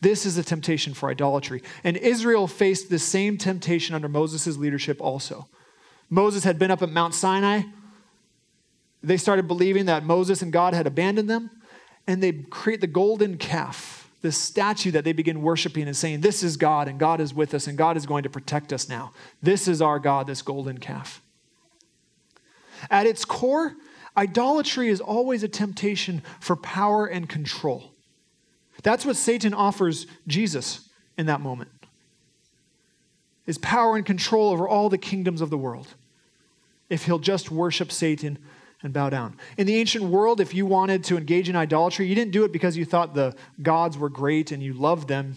This 0.00 0.26
is 0.26 0.36
a 0.36 0.42
temptation 0.42 0.92
for 0.92 1.08
idolatry. 1.08 1.62
And 1.84 1.96
Israel 1.96 2.48
faced 2.48 2.90
the 2.90 2.98
same 2.98 3.38
temptation 3.38 3.94
under 3.94 4.08
Moses' 4.08 4.56
leadership 4.56 5.00
also. 5.00 5.46
Moses 6.10 6.42
had 6.42 6.58
been 6.58 6.72
up 6.72 6.82
at 6.82 6.90
Mount 6.90 7.14
Sinai. 7.14 7.62
They 9.00 9.16
started 9.16 9.46
believing 9.46 9.86
that 9.86 10.04
Moses 10.04 10.42
and 10.42 10.52
God 10.52 10.74
had 10.74 10.88
abandoned 10.88 11.30
them, 11.30 11.50
and 12.08 12.20
they 12.20 12.32
create 12.32 12.80
the 12.80 12.88
golden 12.88 13.38
calf, 13.38 14.10
this 14.20 14.36
statue 14.36 14.90
that 14.90 15.04
they 15.04 15.12
begin 15.12 15.42
worshiping 15.42 15.86
and 15.86 15.96
saying, 15.96 16.22
This 16.22 16.42
is 16.42 16.56
God, 16.56 16.88
and 16.88 16.98
God 16.98 17.20
is 17.20 17.32
with 17.32 17.54
us, 17.54 17.68
and 17.68 17.78
God 17.78 17.96
is 17.96 18.04
going 18.04 18.24
to 18.24 18.30
protect 18.30 18.72
us 18.72 18.88
now. 18.88 19.12
This 19.40 19.68
is 19.68 19.80
our 19.80 20.00
God, 20.00 20.26
this 20.26 20.42
golden 20.42 20.78
calf. 20.78 21.21
At 22.90 23.06
its 23.06 23.24
core, 23.24 23.74
idolatry 24.16 24.88
is 24.88 25.00
always 25.00 25.42
a 25.42 25.48
temptation 25.48 26.22
for 26.40 26.56
power 26.56 27.06
and 27.06 27.28
control. 27.28 27.92
That's 28.82 29.06
what 29.06 29.16
Satan 29.16 29.54
offers 29.54 30.06
Jesus 30.26 30.88
in 31.16 31.26
that 31.26 31.40
moment. 31.40 31.70
Is 33.46 33.58
power 33.58 33.96
and 33.96 34.06
control 34.06 34.50
over 34.50 34.68
all 34.68 34.88
the 34.88 34.98
kingdoms 34.98 35.40
of 35.40 35.50
the 35.50 35.58
world. 35.58 35.88
If 36.88 37.04
he'll 37.04 37.18
just 37.18 37.50
worship 37.50 37.90
Satan 37.90 38.38
and 38.82 38.92
bow 38.92 39.10
down. 39.10 39.36
In 39.56 39.66
the 39.66 39.76
ancient 39.76 40.04
world, 40.04 40.40
if 40.40 40.54
you 40.54 40.66
wanted 40.66 41.04
to 41.04 41.16
engage 41.16 41.48
in 41.48 41.56
idolatry, 41.56 42.06
you 42.06 42.14
didn't 42.14 42.32
do 42.32 42.44
it 42.44 42.52
because 42.52 42.76
you 42.76 42.84
thought 42.84 43.14
the 43.14 43.34
gods 43.62 43.96
were 43.96 44.08
great 44.08 44.52
and 44.52 44.62
you 44.62 44.74
loved 44.74 45.08
them. 45.08 45.36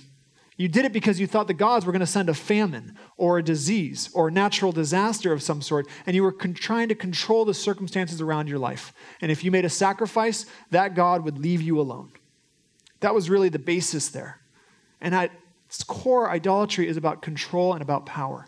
You 0.58 0.70
did 0.70 0.86
it 0.86 0.94
because 0.94 1.20
you 1.20 1.28
thought 1.28 1.48
the 1.48 1.54
gods 1.54 1.86
were 1.86 1.92
going 1.92 2.00
to 2.00 2.06
send 2.06 2.30
a 2.30 2.34
famine 2.34 2.98
or 3.18 3.38
a 3.38 3.44
disease 3.44 4.10
or 4.14 4.30
a 4.30 4.32
natural 4.32 4.72
disaster 4.72 5.34
of 5.34 5.44
some 5.44 5.62
sort, 5.62 5.86
and 6.06 6.16
you 6.16 6.24
were 6.24 6.32
con- 6.32 6.54
trying 6.54 6.88
to 6.88 6.96
control 6.96 7.44
the 7.44 7.54
circumstances 7.54 8.22
around 8.22 8.48
your 8.48 8.60
life. 8.60 8.94
And 9.20 9.32
if 9.32 9.44
you 9.44 9.52
made 9.52 9.66
a 9.66 9.70
sacrifice, 9.70 10.46
that 10.72 10.96
God 10.96 11.26
would 11.26 11.38
leave 11.38 11.62
you 11.62 11.80
alone. 11.80 12.12
That 13.02 13.14
was 13.14 13.30
really 13.30 13.50
the 13.50 13.60
basis 13.60 14.10
there. 14.10 14.40
And 15.02 15.14
at 15.14 15.32
its 15.68 15.84
core, 15.84 16.30
idolatry 16.30 16.88
is 16.88 16.96
about 16.96 17.22
control 17.22 17.74
and 17.74 17.82
about 17.82 18.06
power. 18.06 18.48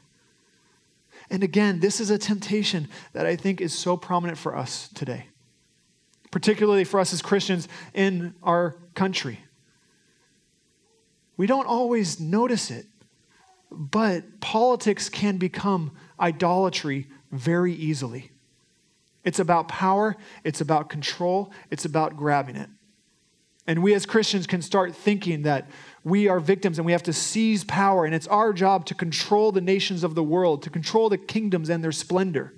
And 1.29 1.43
again, 1.43 1.81
this 1.81 1.99
is 1.99 2.09
a 2.09 2.17
temptation 2.17 2.87
that 3.11 3.25
I 3.25 3.35
think 3.35 3.59
is 3.59 3.77
so 3.77 3.97
prominent 3.97 4.37
for 4.37 4.55
us 4.55 4.87
today, 4.95 5.27
particularly 6.31 6.85
for 6.85 7.01
us 7.01 7.11
as 7.11 7.21
Christians 7.21 7.67
in 7.93 8.33
our 8.41 8.77
country. 8.93 9.41
We 11.37 11.45
don't 11.47 11.67
always 11.67 12.19
notice 12.19 12.71
it, 12.71 12.87
but 13.71 14.41
politics 14.41 15.07
can 15.07 15.37
become 15.37 15.91
idolatry 16.19 17.07
very 17.31 17.73
easily. 17.73 18.31
It's 19.23 19.39
about 19.39 19.67
power, 19.67 20.15
it's 20.43 20.61
about 20.61 20.89
control, 20.89 21.51
it's 21.69 21.85
about 21.85 22.17
grabbing 22.17 22.55
it. 22.55 22.69
And 23.67 23.83
we 23.83 23.93
as 23.93 24.05
Christians 24.05 24.47
can 24.47 24.61
start 24.61 24.95
thinking 24.95 25.41
that 25.41 25.69
we 26.05 26.29
are 26.29 26.39
victims 26.39 26.79
and 26.79 26.85
we 26.85 26.93
have 26.93 27.03
to 27.03 27.13
seize 27.13 27.65
power, 27.65 28.05
and 28.05 28.15
it's 28.15 28.27
our 28.27 28.53
job 28.53 28.85
to 28.85 28.95
control 28.95 29.51
the 29.51 29.61
nations 29.61 30.05
of 30.05 30.15
the 30.15 30.23
world, 30.23 30.63
to 30.63 30.69
control 30.69 31.09
the 31.09 31.17
kingdoms 31.17 31.69
and 31.69 31.83
their 31.83 31.91
splendor. 31.91 32.53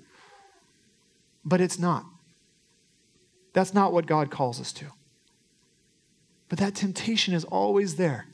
But 1.44 1.60
it's 1.60 1.78
not. 1.78 2.04
That's 3.52 3.74
not 3.74 3.92
what 3.92 4.06
God 4.06 4.30
calls 4.30 4.60
us 4.60 4.72
to. 4.74 4.86
But 6.48 6.60
that 6.60 6.76
temptation 6.76 7.34
is 7.34 7.44
always 7.44 7.96
there. 7.96 8.26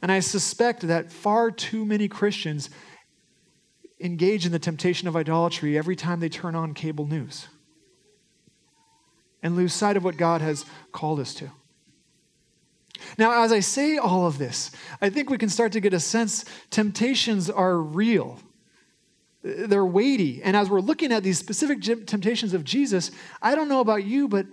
And 0.00 0.12
I 0.12 0.20
suspect 0.20 0.82
that 0.82 1.10
far 1.10 1.50
too 1.50 1.84
many 1.84 2.08
Christians 2.08 2.70
engage 4.00 4.46
in 4.46 4.52
the 4.52 4.58
temptation 4.58 5.08
of 5.08 5.16
idolatry 5.16 5.76
every 5.76 5.96
time 5.96 6.20
they 6.20 6.28
turn 6.28 6.54
on 6.54 6.72
cable 6.72 7.06
news 7.06 7.48
and 9.42 9.56
lose 9.56 9.72
sight 9.72 9.96
of 9.96 10.04
what 10.04 10.16
God 10.16 10.40
has 10.40 10.64
called 10.92 11.20
us 11.20 11.34
to. 11.34 11.50
Now, 13.16 13.42
as 13.42 13.52
I 13.52 13.60
say 13.60 13.96
all 13.96 14.26
of 14.26 14.38
this, 14.38 14.70
I 15.00 15.10
think 15.10 15.30
we 15.30 15.38
can 15.38 15.48
start 15.48 15.72
to 15.72 15.80
get 15.80 15.94
a 15.94 16.00
sense 16.00 16.44
temptations 16.70 17.48
are 17.48 17.78
real. 17.78 18.40
They're 19.42 19.86
weighty. 19.86 20.42
And 20.42 20.56
as 20.56 20.68
we're 20.68 20.80
looking 20.80 21.12
at 21.12 21.22
these 21.22 21.38
specific 21.38 21.80
temptations 21.82 22.54
of 22.54 22.64
Jesus, 22.64 23.10
I 23.40 23.54
don't 23.54 23.68
know 23.68 23.80
about 23.80 24.04
you, 24.04 24.26
but 24.28 24.46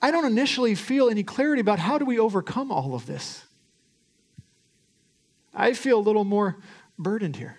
I 0.00 0.10
don't 0.10 0.24
initially 0.24 0.74
feel 0.74 1.08
any 1.08 1.24
clarity 1.24 1.60
about 1.60 1.80
how 1.80 1.98
do 1.98 2.04
we 2.04 2.18
overcome 2.18 2.70
all 2.70 2.94
of 2.94 3.06
this. 3.06 3.44
I 5.54 5.72
feel 5.74 5.98
a 5.98 6.00
little 6.00 6.24
more 6.24 6.56
burdened 6.98 7.36
here. 7.36 7.58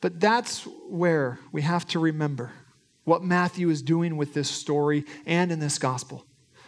But 0.00 0.20
that's 0.20 0.64
where 0.88 1.38
we 1.50 1.62
have 1.62 1.86
to 1.88 1.98
remember 1.98 2.52
what 3.04 3.22
Matthew 3.22 3.70
is 3.70 3.82
doing 3.82 4.16
with 4.16 4.34
this 4.34 4.50
story 4.50 5.04
and 5.26 5.50
in 5.50 5.60
this 5.60 5.78
gospel. 5.78 6.26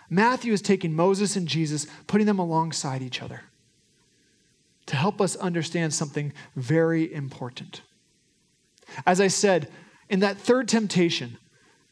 Matthew 0.09 0.53
is 0.53 0.63
taking 0.63 0.95
Moses 0.95 1.37
and 1.37 1.47
Jesus, 1.47 1.87
putting 2.07 2.27
them 2.27 2.39
alongside 2.39 3.03
each 3.03 3.23
other 3.23 3.43
to 4.87 4.97
help 4.97 5.21
us 5.21 5.37
understand 5.37 5.95
something 5.95 6.33
very 6.57 7.13
important. 7.13 7.83
As 9.07 9.21
I 9.21 9.29
said, 9.29 9.71
in 10.09 10.19
that 10.21 10.37
third 10.37 10.67
temptation, 10.67 11.39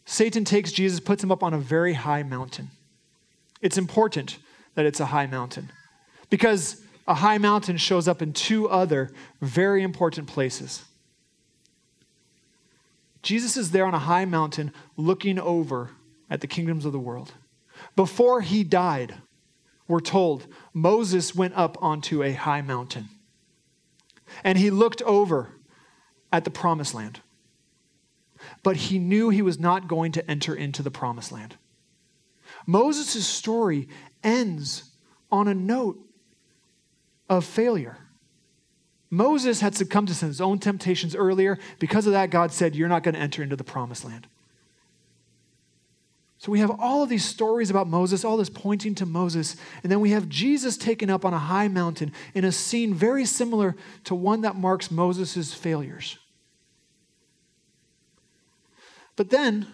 Satan 0.05 0.45
takes 0.45 0.73
Jesus, 0.73 0.99
puts 0.99 1.23
him 1.23 1.31
up 1.31 1.45
on 1.45 1.55
a 1.55 1.59
very 1.59 1.93
high 1.93 2.25
mountain. 2.25 2.71
It's 3.61 3.79
important 3.79 4.39
that 4.75 4.87
it's 4.87 4.99
a 4.99 5.07
high 5.07 5.27
mountain 5.27 5.71
because 6.31 6.83
a 7.07 7.15
high 7.15 7.39
mountain 7.39 7.77
shows 7.77 8.07
up 8.07 8.21
in 8.21 8.33
two 8.33 8.69
other 8.69 9.11
very 9.41 9.83
important 9.83 10.27
places. 10.27 10.85
Jesus 13.23 13.57
is 13.57 13.71
there 13.71 13.87
on 13.87 13.95
a 13.95 13.99
high 13.99 14.25
mountain 14.25 14.73
looking 14.97 15.39
over 15.39 15.91
at 16.31 16.41
the 16.41 16.47
kingdoms 16.47 16.85
of 16.85 16.93
the 16.93 16.99
world. 16.99 17.33
Before 17.97 18.41
he 18.43 18.63
died, 18.65 19.15
we're 19.87 20.01
told 20.01 20.47
Moses 20.75 21.35
went 21.35 21.55
up 21.55 21.83
onto 21.83 22.23
a 22.23 22.33
high 22.33 22.61
mountain 22.61 23.09
and 24.45 24.59
he 24.59 24.71
looked 24.71 25.03
over 25.03 25.53
at 26.33 26.45
the 26.45 26.51
promised 26.51 26.95
land. 26.95 27.21
But 28.63 28.77
he 28.77 28.99
knew 28.99 29.31
he 29.31 29.43
was 29.43 29.59
not 29.59 29.89
going 29.89 30.13
to 30.13 30.31
enter 30.31 30.55
into 30.55 30.83
the 30.83 30.91
promised 30.91 31.33
land. 31.33 31.57
Moses' 32.67 33.27
story 33.27 33.89
ends 34.23 34.91
on 35.33 35.49
a 35.49 35.55
note 35.55 35.99
of 37.29 37.45
failure. 37.45 37.99
Moses 39.11 39.61
had 39.61 39.75
succumbed 39.75 40.09
to 40.09 40.27
his 40.27 40.41
own 40.41 40.59
temptations 40.59 41.15
earlier. 41.15 41.59
Because 41.79 42.07
of 42.07 42.13
that, 42.13 42.31
God 42.31 42.53
said, 42.53 42.77
You're 42.77 42.89
not 42.89 43.03
going 43.03 43.15
to 43.15 43.21
enter 43.21 43.43
into 43.43 43.57
the 43.57 43.65
promised 43.65 44.05
land. 44.05 44.27
So 46.39 46.53
we 46.53 46.61
have 46.61 46.71
all 46.79 47.03
of 47.03 47.09
these 47.09 47.25
stories 47.25 47.69
about 47.69 47.89
Moses, 47.89 48.25
all 48.25 48.37
this 48.37 48.49
pointing 48.49 48.95
to 48.97 49.07
Moses, 49.07 49.57
and 49.83 49.91
then 49.91 49.99
we 49.99 50.11
have 50.11 50.29
Jesus 50.29 50.77
taken 50.77 51.11
up 51.11 51.25
on 51.25 51.35
a 51.35 51.39
high 51.39 51.67
mountain 51.67 52.13
in 52.33 52.45
a 52.45 52.53
scene 52.53 52.95
very 52.95 53.25
similar 53.25 53.75
to 54.05 54.15
one 54.15 54.43
that 54.43 54.55
marks 54.55 54.89
Moses' 54.89 55.53
failures. 55.53 56.17
But 59.17 59.31
then 59.31 59.67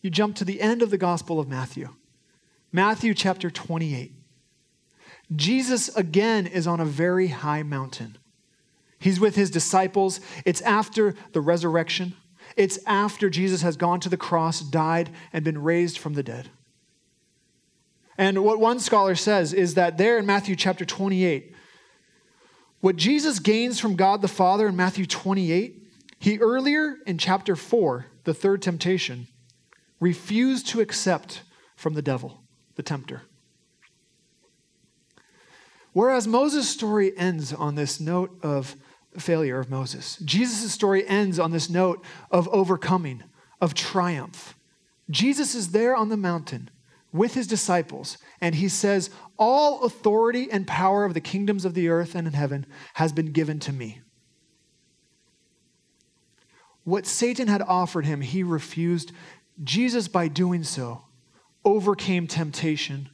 you 0.00 0.10
jump 0.10 0.36
to 0.36 0.44
the 0.44 0.60
end 0.60 0.80
of 0.80 0.90
the 0.90 0.98
Gospel 0.98 1.40
of 1.40 1.48
Matthew, 1.48 1.88
Matthew 2.70 3.12
chapter 3.12 3.50
28. 3.50 4.12
Jesus 5.34 5.88
again 5.96 6.46
is 6.46 6.66
on 6.66 6.80
a 6.80 6.84
very 6.84 7.28
high 7.28 7.62
mountain. 7.62 8.18
He's 8.98 9.20
with 9.20 9.36
his 9.36 9.50
disciples. 9.50 10.20
It's 10.44 10.60
after 10.62 11.14
the 11.32 11.40
resurrection. 11.40 12.14
It's 12.56 12.78
after 12.86 13.30
Jesus 13.30 13.62
has 13.62 13.76
gone 13.76 14.00
to 14.00 14.08
the 14.08 14.16
cross, 14.16 14.60
died, 14.60 15.10
and 15.32 15.44
been 15.44 15.62
raised 15.62 15.98
from 15.98 16.14
the 16.14 16.22
dead. 16.22 16.50
And 18.18 18.44
what 18.44 18.60
one 18.60 18.80
scholar 18.80 19.14
says 19.14 19.54
is 19.54 19.74
that 19.74 19.96
there 19.96 20.18
in 20.18 20.26
Matthew 20.26 20.54
chapter 20.56 20.84
28, 20.84 21.54
what 22.80 22.96
Jesus 22.96 23.38
gains 23.38 23.80
from 23.80 23.96
God 23.96 24.20
the 24.20 24.28
Father 24.28 24.68
in 24.68 24.76
Matthew 24.76 25.06
28, 25.06 25.86
he 26.18 26.38
earlier 26.38 26.96
in 27.06 27.16
chapter 27.16 27.56
4, 27.56 28.06
the 28.24 28.34
third 28.34 28.60
temptation, 28.60 29.28
refused 30.00 30.66
to 30.68 30.80
accept 30.80 31.42
from 31.76 31.94
the 31.94 32.02
devil, 32.02 32.42
the 32.74 32.82
tempter. 32.82 33.22
Whereas 35.92 36.26
Moses' 36.26 36.68
story 36.68 37.16
ends 37.16 37.52
on 37.52 37.74
this 37.74 38.00
note 38.00 38.38
of 38.42 38.76
failure 39.18 39.58
of 39.58 39.70
Moses, 39.70 40.16
Jesus' 40.24 40.72
story 40.72 41.06
ends 41.06 41.38
on 41.38 41.50
this 41.50 41.68
note 41.68 42.04
of 42.30 42.48
overcoming, 42.48 43.24
of 43.60 43.74
triumph. 43.74 44.54
Jesus 45.10 45.54
is 45.54 45.72
there 45.72 45.96
on 45.96 46.08
the 46.08 46.16
mountain 46.16 46.70
with 47.12 47.34
his 47.34 47.46
disciples, 47.46 48.18
and 48.40 48.54
he 48.54 48.68
says, 48.68 49.10
All 49.36 49.82
authority 49.82 50.48
and 50.50 50.66
power 50.66 51.04
of 51.04 51.14
the 51.14 51.20
kingdoms 51.20 51.64
of 51.64 51.74
the 51.74 51.88
earth 51.88 52.14
and 52.14 52.26
in 52.26 52.34
heaven 52.34 52.66
has 52.94 53.12
been 53.12 53.32
given 53.32 53.58
to 53.60 53.72
me. 53.72 54.00
What 56.84 57.06
Satan 57.06 57.48
had 57.48 57.62
offered 57.62 58.06
him, 58.06 58.20
he 58.20 58.42
refused. 58.42 59.12
Jesus, 59.62 60.08
by 60.08 60.28
doing 60.28 60.62
so, 60.62 61.02
overcame 61.64 62.26
temptation, 62.26 63.10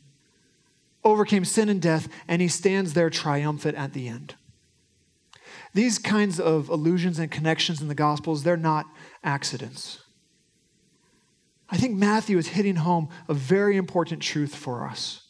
overcame 1.06 1.44
sin 1.44 1.68
and 1.68 1.80
death, 1.80 2.08
and 2.28 2.42
he 2.42 2.48
stands 2.48 2.92
there 2.92 3.08
triumphant 3.08 3.76
at 3.76 3.92
the 3.92 4.08
end. 4.08 4.34
These 5.72 5.98
kinds 5.98 6.40
of 6.40 6.68
allusions 6.68 7.18
and 7.18 7.30
connections 7.30 7.80
in 7.80 7.88
the 7.88 7.94
Gospels, 7.94 8.42
they're 8.42 8.56
not 8.56 8.86
accidents. 9.22 10.00
I 11.68 11.76
think 11.76 11.96
Matthew 11.96 12.38
is 12.38 12.48
hitting 12.48 12.76
home 12.76 13.08
a 13.28 13.34
very 13.34 13.76
important 13.76 14.22
truth 14.22 14.54
for 14.54 14.86
us. 14.86 15.22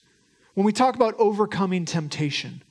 When 0.54 0.64
we 0.64 0.72
talk 0.72 0.94
about 0.94 1.14
overcoming 1.18 1.84
temptation, 1.84 2.62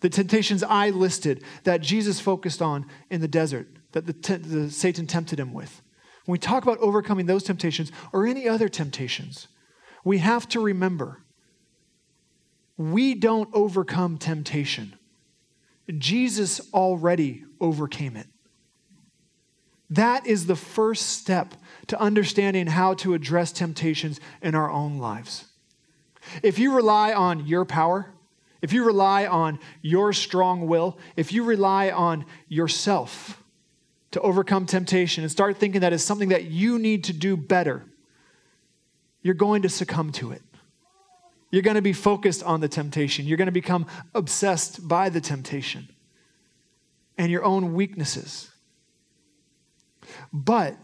the 0.00 0.08
temptations 0.08 0.62
I 0.62 0.90
listed 0.90 1.42
that 1.64 1.80
Jesus 1.80 2.20
focused 2.20 2.62
on 2.62 2.86
in 3.10 3.20
the 3.20 3.28
desert, 3.28 3.68
that 3.92 4.06
the, 4.06 4.12
te- 4.12 4.36
the 4.36 4.70
Satan 4.70 5.06
tempted 5.06 5.40
him 5.40 5.52
with. 5.52 5.82
When 6.24 6.32
we 6.32 6.38
talk 6.38 6.62
about 6.62 6.78
overcoming 6.78 7.26
those 7.26 7.42
temptations 7.42 7.90
or 8.12 8.26
any 8.26 8.48
other 8.48 8.68
temptations, 8.68 9.48
we 10.04 10.18
have 10.18 10.48
to 10.50 10.60
remember 10.60 11.23
we 12.76 13.14
don't 13.14 13.48
overcome 13.52 14.18
temptation. 14.18 14.94
Jesus 15.98 16.60
already 16.72 17.44
overcame 17.60 18.16
it. 18.16 18.26
That 19.90 20.26
is 20.26 20.46
the 20.46 20.56
first 20.56 21.06
step 21.10 21.54
to 21.88 22.00
understanding 22.00 22.66
how 22.66 22.94
to 22.94 23.14
address 23.14 23.52
temptations 23.52 24.18
in 24.42 24.54
our 24.54 24.70
own 24.70 24.98
lives. 24.98 25.46
If 26.42 26.58
you 26.58 26.74
rely 26.74 27.12
on 27.12 27.46
your 27.46 27.64
power, 27.64 28.10
if 28.62 28.72
you 28.72 28.82
rely 28.82 29.26
on 29.26 29.58
your 29.82 30.14
strong 30.14 30.66
will, 30.66 30.98
if 31.16 31.32
you 31.32 31.44
rely 31.44 31.90
on 31.90 32.24
yourself 32.48 33.42
to 34.12 34.20
overcome 34.22 34.64
temptation 34.64 35.22
and 35.22 35.30
start 35.30 35.58
thinking 35.58 35.82
that 35.82 35.92
is 35.92 36.02
something 36.02 36.30
that 36.30 36.44
you 36.44 36.78
need 36.78 37.04
to 37.04 37.12
do 37.12 37.36
better, 37.36 37.84
you're 39.20 39.34
going 39.34 39.62
to 39.62 39.68
succumb 39.68 40.12
to 40.12 40.32
it. 40.32 40.40
You're 41.54 41.62
going 41.62 41.76
to 41.76 41.82
be 41.82 41.92
focused 41.92 42.42
on 42.42 42.60
the 42.60 42.66
temptation. 42.66 43.26
You're 43.28 43.36
going 43.36 43.46
to 43.46 43.52
become 43.52 43.86
obsessed 44.12 44.88
by 44.88 45.08
the 45.08 45.20
temptation 45.20 45.88
and 47.16 47.30
your 47.30 47.44
own 47.44 47.74
weaknesses. 47.74 48.50
But 50.32 50.76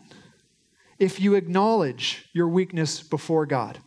if 1.00 1.18
you 1.18 1.34
acknowledge 1.34 2.28
your 2.32 2.46
weakness 2.46 3.02
before 3.02 3.46
God, 3.46 3.80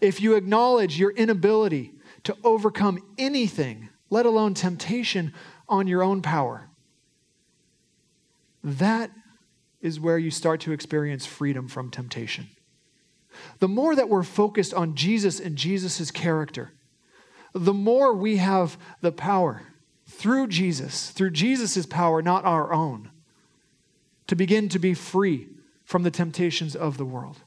if 0.00 0.20
you 0.20 0.34
acknowledge 0.34 0.98
your 0.98 1.12
inability 1.12 1.92
to 2.24 2.36
overcome 2.42 2.98
anything, 3.16 3.88
let 4.10 4.26
alone 4.26 4.54
temptation, 4.54 5.32
on 5.68 5.86
your 5.86 6.02
own 6.02 6.20
power, 6.20 6.68
that 8.64 9.12
is 9.80 10.00
where 10.00 10.18
you 10.18 10.32
start 10.32 10.60
to 10.62 10.72
experience 10.72 11.26
freedom 11.26 11.68
from 11.68 11.92
temptation. 11.92 12.48
The 13.58 13.68
more 13.68 13.94
that 13.94 14.08
we're 14.08 14.22
focused 14.22 14.74
on 14.74 14.94
Jesus 14.94 15.40
and 15.40 15.56
Jesus' 15.56 16.10
character, 16.10 16.72
the 17.54 17.72
more 17.74 18.14
we 18.14 18.38
have 18.38 18.78
the 19.00 19.12
power 19.12 19.62
through 20.06 20.48
Jesus, 20.48 21.10
through 21.10 21.30
Jesus' 21.30 21.86
power, 21.86 22.22
not 22.22 22.44
our 22.44 22.72
own, 22.72 23.10
to 24.26 24.36
begin 24.36 24.68
to 24.70 24.78
be 24.78 24.94
free 24.94 25.48
from 25.84 26.02
the 26.02 26.10
temptations 26.10 26.74
of 26.74 26.96
the 26.96 27.04
world. 27.04 27.40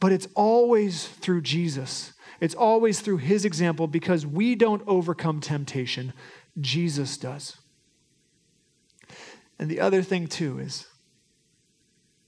But 0.00 0.12
it's 0.12 0.28
always 0.34 1.06
through 1.06 1.42
Jesus. 1.42 2.12
It's 2.40 2.54
always 2.54 3.00
through 3.00 3.18
his 3.18 3.44
example 3.44 3.86
because 3.86 4.26
we 4.26 4.54
don't 4.54 4.82
overcome 4.86 5.40
temptation, 5.40 6.12
Jesus 6.60 7.16
does. 7.16 7.56
And 9.58 9.70
the 9.70 9.80
other 9.80 10.02
thing, 10.02 10.26
too, 10.26 10.58
is 10.58 10.86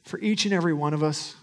for 0.02 0.18
each 0.20 0.46
and 0.46 0.54
every 0.54 0.72
one 0.72 0.94
of 0.94 1.02
us, 1.02 1.36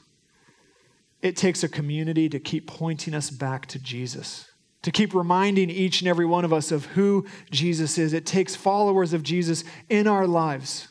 it 1.26 1.36
takes 1.36 1.64
a 1.64 1.68
community 1.68 2.30
to 2.30 2.40
keep 2.40 2.68
pointing 2.68 3.16
us 3.16 3.32
back 3.32 3.66
to 3.66 3.80
Jesus, 3.80 4.48
to 4.84 4.92
keep 4.92 5.12
reminding 5.16 5.72
each 5.72 6.02
and 6.02 6.08
every 6.08 6.28
one 6.28 6.46
of 6.46 6.54
us 6.54 6.72
of 6.72 6.86
who 6.86 7.26
Jesus 7.50 7.98
is. 7.98 8.14
It 8.14 8.28
takes 8.28 8.56
followers 8.56 9.12
of 9.12 9.24
Jesus 9.24 9.64
in 9.90 10.06
our 10.06 10.28
lives, 10.28 10.88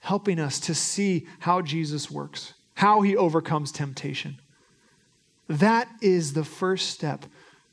helping 0.00 0.40
us 0.40 0.58
to 0.58 0.74
see 0.74 1.28
how 1.38 1.62
Jesus 1.62 2.10
works, 2.10 2.54
how 2.74 3.02
he 3.02 3.16
overcomes 3.16 3.70
temptation. 3.70 4.40
That 5.46 5.88
is 6.02 6.32
the 6.32 6.42
first 6.42 6.90
step 6.90 7.24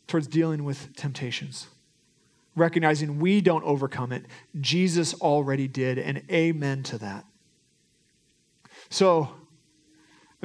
towards 0.05 0.27
dealing 0.27 0.63
with 0.63 0.95
temptations. 0.95 1.65
Recognizing 2.55 3.17
we 3.17 3.41
don't 3.41 3.63
overcome 3.63 4.11
it, 4.11 4.25
Jesus 4.61 5.15
already 5.15 5.67
did, 5.67 5.97
and 5.97 6.21
amen 6.29 6.83
to 6.83 6.99
that. 6.99 7.25
So, 8.91 9.31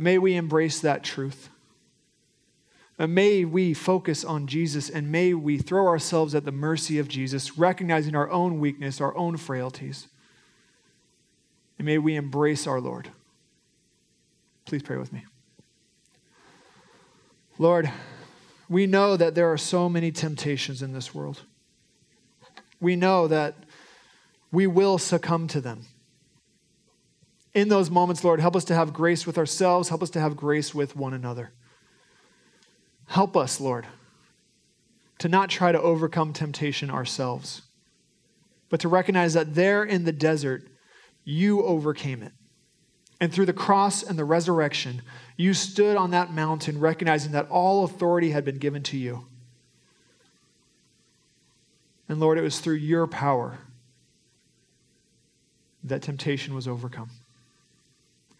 may 0.01 0.19
we 0.19 0.35
embrace 0.35 0.81
that 0.81 1.05
truth. 1.05 1.49
And 2.99 3.15
may 3.15 3.47
we 3.47 3.73
focus 3.73 4.25
on 4.25 4.47
Jesus 4.47 4.91
and 4.91 5.11
may 5.11 5.33
we 5.33 5.57
throw 5.57 5.87
ourselves 5.87 6.35
at 6.35 6.45
the 6.45 6.53
mercy 6.53 6.99
of 6.99 7.09
Jesus, 7.09 7.57
recognizing 7.57 8.15
our 8.15 8.31
own 8.31 8.61
weakness, 8.61 9.01
our 9.01 9.17
own 9.17 9.39
frailties. 9.39 10.07
And 11.79 11.87
may 11.87 11.97
we 11.97 12.15
embrace 12.15 12.67
our 12.67 12.79
Lord. 12.79 13.09
Please 14.67 14.83
pray 14.83 14.99
with 14.99 15.15
me. 15.15 15.25
Lord, 17.59 17.91
we 18.69 18.87
know 18.87 19.17
that 19.17 19.35
there 19.35 19.51
are 19.51 19.59
so 19.59 19.89
many 19.89 20.13
temptations 20.13 20.83
in 20.83 20.93
this 20.93 21.15
world. 21.15 21.43
We 22.81 22.97
know 22.97 23.27
that 23.29 23.55
we 24.53 24.67
will 24.67 24.99
succumb 24.99 25.47
to 25.49 25.61
them. 25.61 25.87
In 27.53 27.69
those 27.69 27.91
moments, 27.91 28.23
Lord, 28.23 28.41
help 28.41 28.55
us 28.55 28.65
to 28.65 28.75
have 28.75 28.93
grace 28.93 29.27
with 29.27 29.37
ourselves, 29.37 29.89
help 29.89 30.03
us 30.03 30.11
to 30.11 30.21
have 30.21 30.37
grace 30.37 30.75
with 30.75 30.95
one 30.95 31.15
another. 31.15 31.53
Help 33.07 33.37
us, 33.37 33.61
Lord, 33.61 33.87
to 35.19 35.29
not 35.29 35.51
try 35.51 35.73
to 35.73 35.81
overcome 35.81 36.33
temptation 36.33 36.91
ourselves, 36.91 37.63
but 38.69 38.79
to 38.81 38.89
recognize 38.89 39.35
that 39.35 39.57
there 39.57 39.83
in 39.83 40.05
the 40.05 40.13
desert, 40.13 40.69
you 41.25 41.65
overcame 41.65 42.23
it. 42.23 42.33
And 43.21 43.33
through 43.33 43.47
the 43.47 43.53
cross 43.53 44.03
and 44.03 44.19
the 44.19 44.25
resurrection, 44.25 45.03
you 45.37 45.53
stood 45.53 45.97
on 45.97 46.13
that 46.13 46.33
mountain 46.33 46.79
recognizing 46.79 47.33
that 47.33 47.49
all 47.51 47.85
authority 47.85 48.31
had 48.31 48.45
been 48.45 48.59
given 48.59 48.83
to 48.85 48.97
you. 48.97 49.27
And 52.09 52.21
Lord, 52.21 52.39
it 52.39 52.43
was 52.43 52.61
through 52.61 52.77
your 52.77 53.07
power 53.07 53.59
that 55.83 56.03
temptation 56.03 56.55
was 56.55 56.67
overcome. 56.69 57.11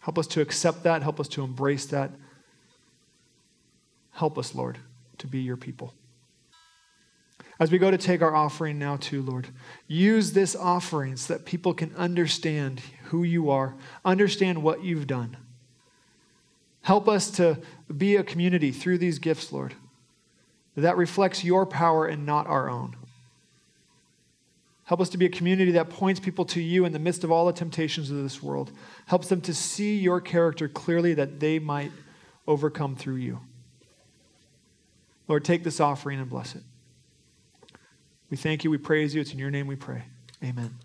Help 0.01 0.17
us 0.17 0.27
to 0.27 0.41
accept 0.41 0.83
that. 0.83 1.01
Help 1.01 1.19
us 1.19 1.27
to 1.29 1.43
embrace 1.43 1.85
that. 1.87 2.11
Help 4.11 4.37
us, 4.37 4.53
Lord, 4.53 4.77
to 5.19 5.27
be 5.27 5.39
your 5.39 5.57
people. 5.57 5.93
As 7.59 7.71
we 7.71 7.77
go 7.77 7.91
to 7.91 7.97
take 7.97 8.23
our 8.23 8.35
offering 8.35 8.79
now, 8.79 8.97
too, 8.97 9.21
Lord, 9.21 9.47
use 9.87 10.33
this 10.33 10.55
offering 10.55 11.15
so 11.15 11.33
that 11.33 11.45
people 11.45 11.75
can 11.75 11.95
understand 11.95 12.81
who 13.05 13.23
you 13.23 13.51
are, 13.51 13.75
understand 14.03 14.63
what 14.63 14.83
you've 14.83 15.05
done. 15.05 15.37
Help 16.81 17.07
us 17.07 17.29
to 17.31 17.59
be 17.95 18.15
a 18.15 18.23
community 18.23 18.71
through 18.71 18.97
these 18.97 19.19
gifts, 19.19 19.51
Lord, 19.51 19.75
that 20.75 20.97
reflects 20.97 21.43
your 21.43 21.67
power 21.67 22.07
and 22.07 22.25
not 22.25 22.47
our 22.47 22.67
own. 22.67 22.95
Help 24.91 24.99
us 24.99 25.07
to 25.07 25.17
be 25.17 25.25
a 25.25 25.29
community 25.29 25.71
that 25.71 25.89
points 25.89 26.19
people 26.19 26.43
to 26.43 26.59
you 26.59 26.83
in 26.83 26.91
the 26.91 26.99
midst 26.99 27.23
of 27.23 27.31
all 27.31 27.45
the 27.45 27.53
temptations 27.53 28.11
of 28.11 28.17
this 28.17 28.43
world. 28.43 28.73
Helps 29.05 29.29
them 29.29 29.39
to 29.39 29.53
see 29.53 29.95
your 29.97 30.19
character 30.19 30.67
clearly 30.67 31.13
that 31.13 31.39
they 31.39 31.59
might 31.59 31.93
overcome 32.45 32.97
through 32.97 33.15
you. 33.15 33.39
Lord, 35.29 35.45
take 35.45 35.63
this 35.63 35.79
offering 35.79 36.19
and 36.19 36.29
bless 36.29 36.55
it. 36.55 36.63
We 38.29 38.35
thank 38.35 38.65
you. 38.65 38.69
We 38.69 38.79
praise 38.79 39.15
you. 39.15 39.21
It's 39.21 39.31
in 39.31 39.39
your 39.39 39.49
name 39.49 39.65
we 39.65 39.77
pray. 39.77 40.03
Amen. 40.43 40.75